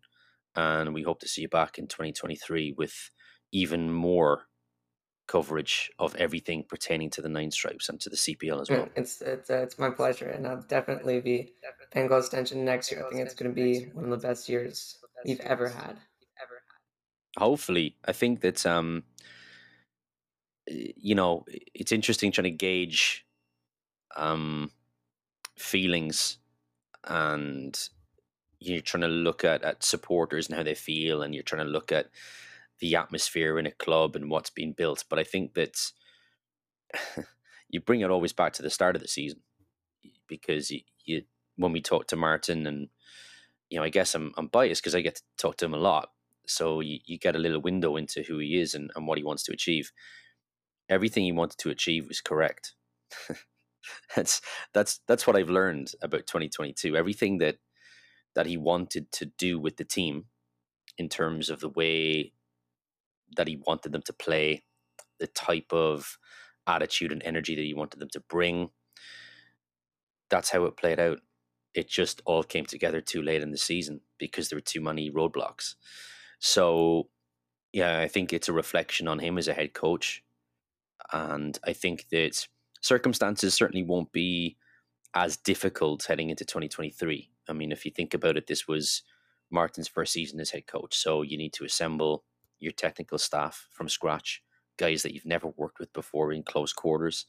and 0.55 0.93
we 0.93 1.03
hope 1.03 1.19
to 1.19 1.27
see 1.27 1.41
you 1.41 1.49
back 1.49 1.77
in 1.77 1.87
2023 1.87 2.73
with 2.77 3.11
even 3.51 3.91
more 3.91 4.43
coverage 5.27 5.91
of 5.99 6.15
everything 6.15 6.63
pertaining 6.67 7.09
to 7.11 7.21
the 7.21 7.29
Nine 7.29 7.51
Stripes 7.51 7.89
and 7.89 7.99
to 7.99 8.09
the 8.09 8.15
CPL 8.15 8.61
as 8.61 8.69
well. 8.69 8.85
Mm, 8.85 8.91
it's 8.95 9.21
it's, 9.21 9.49
uh, 9.49 9.57
it's 9.57 9.77
my 9.77 9.89
pleasure, 9.89 10.29
and 10.29 10.47
I'll 10.47 10.61
definitely 10.61 11.19
be 11.19 11.53
paying 11.91 12.07
close 12.07 12.27
attention 12.27 12.63
next 12.65 12.91
year. 12.91 13.05
I 13.05 13.09
think 13.09 13.21
it's 13.21 13.35
going 13.35 13.53
to 13.53 13.55
be 13.55 13.85
one 13.93 14.05
of 14.05 14.21
the 14.21 14.27
best 14.27 14.49
years 14.49 14.97
we've 15.25 15.39
ever 15.41 15.69
had. 15.69 15.97
Hopefully, 17.37 17.95
I 18.05 18.13
think 18.13 18.41
that 18.41 18.65
um, 18.65 19.03
you 20.67 21.15
know, 21.15 21.45
it's 21.73 21.91
interesting 21.91 22.31
trying 22.31 22.43
to 22.43 22.51
gauge 22.51 23.25
um, 24.15 24.71
feelings 25.57 26.37
and 27.03 27.77
you're 28.59 28.81
trying 28.81 29.01
to 29.01 29.07
look 29.07 29.43
at, 29.45 29.63
at 29.63 29.83
supporters 29.83 30.47
and 30.47 30.57
how 30.57 30.63
they 30.63 30.75
feel 30.75 31.21
and 31.21 31.33
you're 31.33 31.43
trying 31.43 31.65
to 31.65 31.71
look 31.71 31.91
at 31.91 32.07
the 32.79 32.95
atmosphere 32.95 33.57
in 33.57 33.65
a 33.65 33.71
club 33.71 34.15
and 34.15 34.29
what's 34.29 34.49
being 34.49 34.73
built. 34.73 35.03
But 35.09 35.19
I 35.19 35.23
think 35.23 35.53
that 35.53 35.91
you 37.69 37.79
bring 37.79 38.01
it 38.01 38.11
always 38.11 38.33
back 38.33 38.53
to 38.53 38.61
the 38.61 38.69
start 38.69 38.95
of 38.95 39.01
the 39.01 39.07
season 39.07 39.41
because 40.27 40.71
you, 40.71 40.81
you 41.05 41.23
when 41.55 41.71
we 41.71 41.81
talk 41.81 42.07
to 42.07 42.15
Martin 42.15 42.67
and 42.67 42.89
you 43.69 43.77
know 43.77 43.83
I 43.83 43.89
guess 43.89 44.15
I'm 44.15 44.33
I'm 44.37 44.47
biased 44.47 44.81
because 44.81 44.95
I 44.95 45.01
get 45.01 45.15
to 45.15 45.23
talk 45.37 45.57
to 45.57 45.65
him 45.65 45.73
a 45.73 45.77
lot, 45.79 46.11
so 46.45 46.79
you, 46.81 46.99
you 47.05 47.17
get 47.17 47.35
a 47.35 47.39
little 47.39 47.61
window 47.61 47.95
into 47.95 48.23
who 48.23 48.37
he 48.39 48.59
is 48.59 48.73
and, 48.73 48.91
and 48.95 49.07
what 49.07 49.17
he 49.17 49.23
wants 49.23 49.43
to 49.43 49.53
achieve. 49.53 49.91
Everything 50.89 51.23
he 51.23 51.31
wanted 51.31 51.57
to 51.59 51.69
achieve 51.69 52.07
was 52.07 52.21
correct. 52.21 52.73
that's 54.15 54.41
that's 54.73 54.99
that's 55.07 55.27
what 55.27 55.35
I've 55.35 55.49
learned 55.49 55.93
about 56.01 56.27
2022. 56.27 56.95
Everything 56.95 57.37
that 57.39 57.57
that 58.35 58.45
he 58.45 58.57
wanted 58.57 59.11
to 59.11 59.25
do 59.25 59.59
with 59.59 59.77
the 59.77 59.83
team 59.83 60.25
in 60.97 61.09
terms 61.09 61.49
of 61.49 61.59
the 61.59 61.69
way 61.69 62.33
that 63.35 63.47
he 63.47 63.61
wanted 63.65 63.91
them 63.91 64.01
to 64.03 64.13
play, 64.13 64.63
the 65.19 65.27
type 65.27 65.71
of 65.71 66.17
attitude 66.65 67.11
and 67.11 67.23
energy 67.23 67.55
that 67.55 67.63
he 67.63 67.73
wanted 67.73 67.99
them 67.99 68.09
to 68.09 68.19
bring. 68.19 68.69
That's 70.29 70.49
how 70.49 70.65
it 70.65 70.77
played 70.77 70.99
out. 70.99 71.19
It 71.73 71.89
just 71.89 72.21
all 72.25 72.43
came 72.43 72.65
together 72.65 73.01
too 73.01 73.21
late 73.21 73.41
in 73.41 73.51
the 73.51 73.57
season 73.57 74.01
because 74.17 74.49
there 74.49 74.57
were 74.57 74.61
too 74.61 74.81
many 74.81 75.09
roadblocks. 75.11 75.75
So, 76.39 77.09
yeah, 77.71 77.99
I 77.99 78.07
think 78.07 78.33
it's 78.33 78.49
a 78.49 78.53
reflection 78.53 79.07
on 79.07 79.19
him 79.19 79.37
as 79.37 79.47
a 79.47 79.53
head 79.53 79.73
coach. 79.73 80.23
And 81.11 81.57
I 81.65 81.73
think 81.73 82.07
that 82.11 82.47
circumstances 82.81 83.53
certainly 83.53 83.83
won't 83.83 84.11
be 84.11 84.57
as 85.13 85.37
difficult 85.37 86.05
heading 86.05 86.29
into 86.29 86.45
2023. 86.45 87.29
I 87.49 87.53
mean, 87.53 87.71
if 87.71 87.85
you 87.85 87.91
think 87.91 88.13
about 88.13 88.37
it, 88.37 88.47
this 88.47 88.67
was 88.67 89.03
Martin's 89.49 89.87
first 89.87 90.13
season 90.13 90.39
as 90.39 90.51
head 90.51 90.67
coach. 90.67 90.95
So 90.97 91.21
you 91.21 91.37
need 91.37 91.53
to 91.53 91.65
assemble 91.65 92.23
your 92.59 92.71
technical 92.71 93.17
staff 93.17 93.67
from 93.71 93.89
scratch, 93.89 94.43
guys 94.77 95.03
that 95.03 95.13
you've 95.13 95.25
never 95.25 95.47
worked 95.55 95.79
with 95.79 95.93
before 95.93 96.31
in 96.31 96.43
close 96.43 96.73
quarters. 96.73 97.25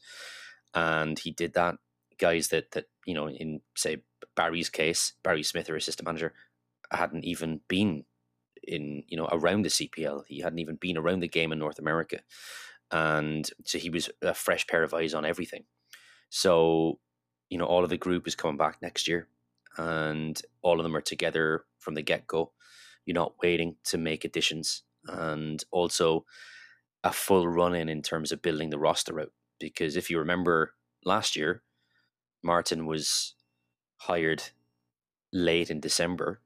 And 0.73 1.17
he 1.17 1.31
did 1.31 1.53
that. 1.53 1.75
Guys 2.17 2.49
that 2.49 2.71
that 2.71 2.85
you 3.05 3.13
know, 3.13 3.29
in 3.29 3.61
say 3.75 4.03
Barry's 4.35 4.69
case, 4.69 5.13
Barry 5.23 5.41
Smith, 5.41 5.67
their 5.67 5.77
assistant 5.77 6.05
manager, 6.05 6.33
hadn't 6.91 7.23
even 7.23 7.61
been 7.69 8.03
in 8.61 9.03
you 9.07 9.15
know 9.15 9.29
around 9.31 9.61
the 9.61 9.69
CPL. 9.69 10.23
He 10.27 10.41
hadn't 10.41 10.59
even 10.59 10.75
been 10.75 10.97
around 10.97 11.21
the 11.21 11.29
game 11.29 11.53
in 11.53 11.59
North 11.59 11.79
America, 11.79 12.19
and 12.91 13.49
so 13.65 13.77
he 13.77 13.89
was 13.89 14.09
a 14.21 14.33
fresh 14.33 14.67
pair 14.67 14.83
of 14.83 14.93
eyes 14.93 15.13
on 15.13 15.25
everything. 15.25 15.63
So 16.29 16.99
you 17.49 17.57
know, 17.57 17.65
all 17.65 17.83
of 17.83 17.89
the 17.89 17.97
group 17.97 18.27
is 18.27 18.35
coming 18.35 18.57
back 18.57 18.81
next 18.81 19.07
year, 19.07 19.27
and 19.77 20.39
all 20.61 20.79
of 20.79 20.83
them 20.83 20.95
are 20.95 21.01
together 21.01 21.65
from 21.79 21.95
the 21.95 22.01
get 22.01 22.27
go. 22.27 22.51
You're 23.05 23.15
not 23.15 23.35
waiting 23.41 23.75
to 23.85 23.97
make 23.97 24.23
additions 24.23 24.83
and 25.07 25.63
also 25.71 26.25
a 27.03 27.11
full 27.11 27.47
run 27.47 27.73
in 27.73 27.89
in 27.89 28.01
terms 28.01 28.31
of 28.31 28.41
building 28.41 28.69
the 28.69 28.79
roster 28.79 29.19
out. 29.19 29.31
Because 29.59 29.95
if 29.95 30.09
you 30.09 30.19
remember 30.19 30.75
last 31.03 31.35
year, 31.35 31.63
Martin 32.43 32.85
was 32.85 33.35
hired 33.97 34.43
late 35.33 35.69
in 35.69 35.79
December, 35.79 36.41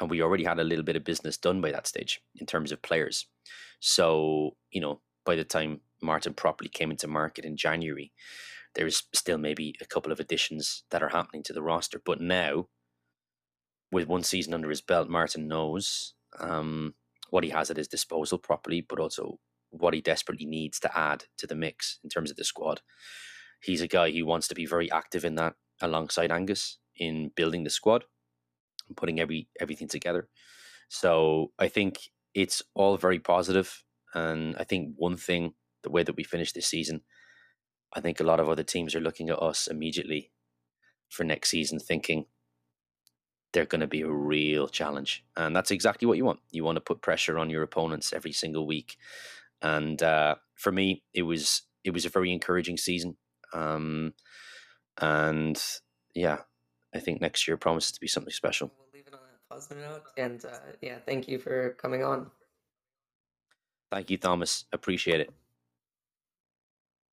and 0.00 0.10
we 0.10 0.22
already 0.22 0.44
had 0.44 0.58
a 0.58 0.64
little 0.64 0.84
bit 0.84 0.96
of 0.96 1.04
business 1.04 1.36
done 1.36 1.60
by 1.60 1.70
that 1.70 1.86
stage 1.86 2.22
in 2.34 2.46
terms 2.46 2.72
of 2.72 2.82
players. 2.82 3.26
So, 3.80 4.56
you 4.70 4.80
know, 4.80 5.00
by 5.24 5.36
the 5.36 5.44
time 5.44 5.80
Martin 6.02 6.34
properly 6.34 6.68
came 6.68 6.90
into 6.90 7.06
market 7.06 7.44
in 7.44 7.56
January, 7.56 8.12
there's 8.74 9.04
still 9.14 9.38
maybe 9.38 9.74
a 9.80 9.86
couple 9.86 10.12
of 10.12 10.20
additions 10.20 10.84
that 10.90 11.02
are 11.02 11.08
happening 11.08 11.42
to 11.44 11.52
the 11.52 11.62
roster. 11.62 12.00
But 12.04 12.20
now, 12.20 12.68
with 13.90 14.06
one 14.06 14.22
season 14.22 14.52
under 14.54 14.68
his 14.68 14.82
belt, 14.82 15.08
Martin 15.08 15.48
knows 15.48 16.14
um, 16.38 16.94
what 17.30 17.44
he 17.44 17.50
has 17.50 17.70
at 17.70 17.76
his 17.78 17.88
disposal 17.88 18.38
properly, 18.38 18.80
but 18.86 19.00
also 19.00 19.38
what 19.70 19.94
he 19.94 20.00
desperately 20.00 20.46
needs 20.46 20.78
to 20.80 20.98
add 20.98 21.24
to 21.38 21.46
the 21.46 21.54
mix 21.54 21.98
in 22.04 22.10
terms 22.10 22.30
of 22.30 22.36
the 22.36 22.44
squad. 22.44 22.80
He's 23.62 23.80
a 23.80 23.88
guy 23.88 24.10
who 24.10 24.26
wants 24.26 24.48
to 24.48 24.54
be 24.54 24.66
very 24.66 24.90
active 24.90 25.24
in 25.24 25.34
that 25.36 25.54
alongside 25.80 26.30
Angus 26.30 26.78
in 26.98 27.30
building 27.34 27.64
the 27.64 27.70
squad 27.70 28.04
and 28.88 28.96
putting 28.96 29.20
every 29.20 29.48
everything 29.60 29.88
together. 29.88 30.28
So 30.88 31.52
I 31.58 31.68
think 31.68 31.98
it's 32.34 32.62
all 32.74 32.96
very 32.96 33.18
positive, 33.18 33.82
and 34.14 34.56
I 34.58 34.64
think 34.64 34.94
one 34.96 35.16
thing, 35.16 35.54
the 35.86 35.92
way 35.92 36.02
that 36.02 36.16
we 36.16 36.24
finished 36.24 36.56
this 36.56 36.66
season, 36.66 37.02
I 37.94 38.00
think 38.00 38.18
a 38.18 38.24
lot 38.24 38.40
of 38.40 38.48
other 38.48 38.64
teams 38.64 38.94
are 38.96 39.00
looking 39.00 39.30
at 39.30 39.40
us 39.40 39.68
immediately 39.68 40.32
for 41.08 41.22
next 41.22 41.50
season, 41.50 41.78
thinking 41.78 42.26
they're 43.52 43.64
going 43.64 43.80
to 43.80 43.86
be 43.86 44.02
a 44.02 44.10
real 44.10 44.66
challenge. 44.66 45.24
And 45.36 45.54
that's 45.54 45.70
exactly 45.70 46.06
what 46.06 46.18
you 46.18 46.24
want. 46.24 46.40
You 46.50 46.64
want 46.64 46.74
to 46.76 46.80
put 46.80 47.02
pressure 47.02 47.38
on 47.38 47.50
your 47.50 47.62
opponents 47.62 48.12
every 48.12 48.32
single 48.32 48.66
week. 48.66 48.96
And 49.62 50.02
uh, 50.02 50.34
for 50.56 50.72
me, 50.72 51.04
it 51.14 51.22
was 51.22 51.62
it 51.84 51.90
was 51.94 52.04
a 52.04 52.10
very 52.10 52.32
encouraging 52.32 52.76
season. 52.76 53.16
Um, 53.54 54.14
and 55.00 55.62
yeah, 56.16 56.38
I 56.92 56.98
think 56.98 57.20
next 57.20 57.46
year 57.46 57.56
promises 57.56 57.92
to 57.92 58.00
be 58.00 58.08
something 58.08 58.32
special. 58.32 58.72
We'll 58.76 58.88
leave 58.92 59.06
it 59.06 59.14
on 59.14 59.20
that 59.20 59.54
positive 59.54 59.84
note. 59.84 60.02
And 60.18 60.44
uh, 60.44 60.74
yeah, 60.82 60.98
thank 61.06 61.28
you 61.28 61.38
for 61.38 61.76
coming 61.80 62.02
on. 62.02 62.32
Thank 63.92 64.10
you, 64.10 64.16
Thomas. 64.16 64.64
Appreciate 64.72 65.20
it. 65.20 65.30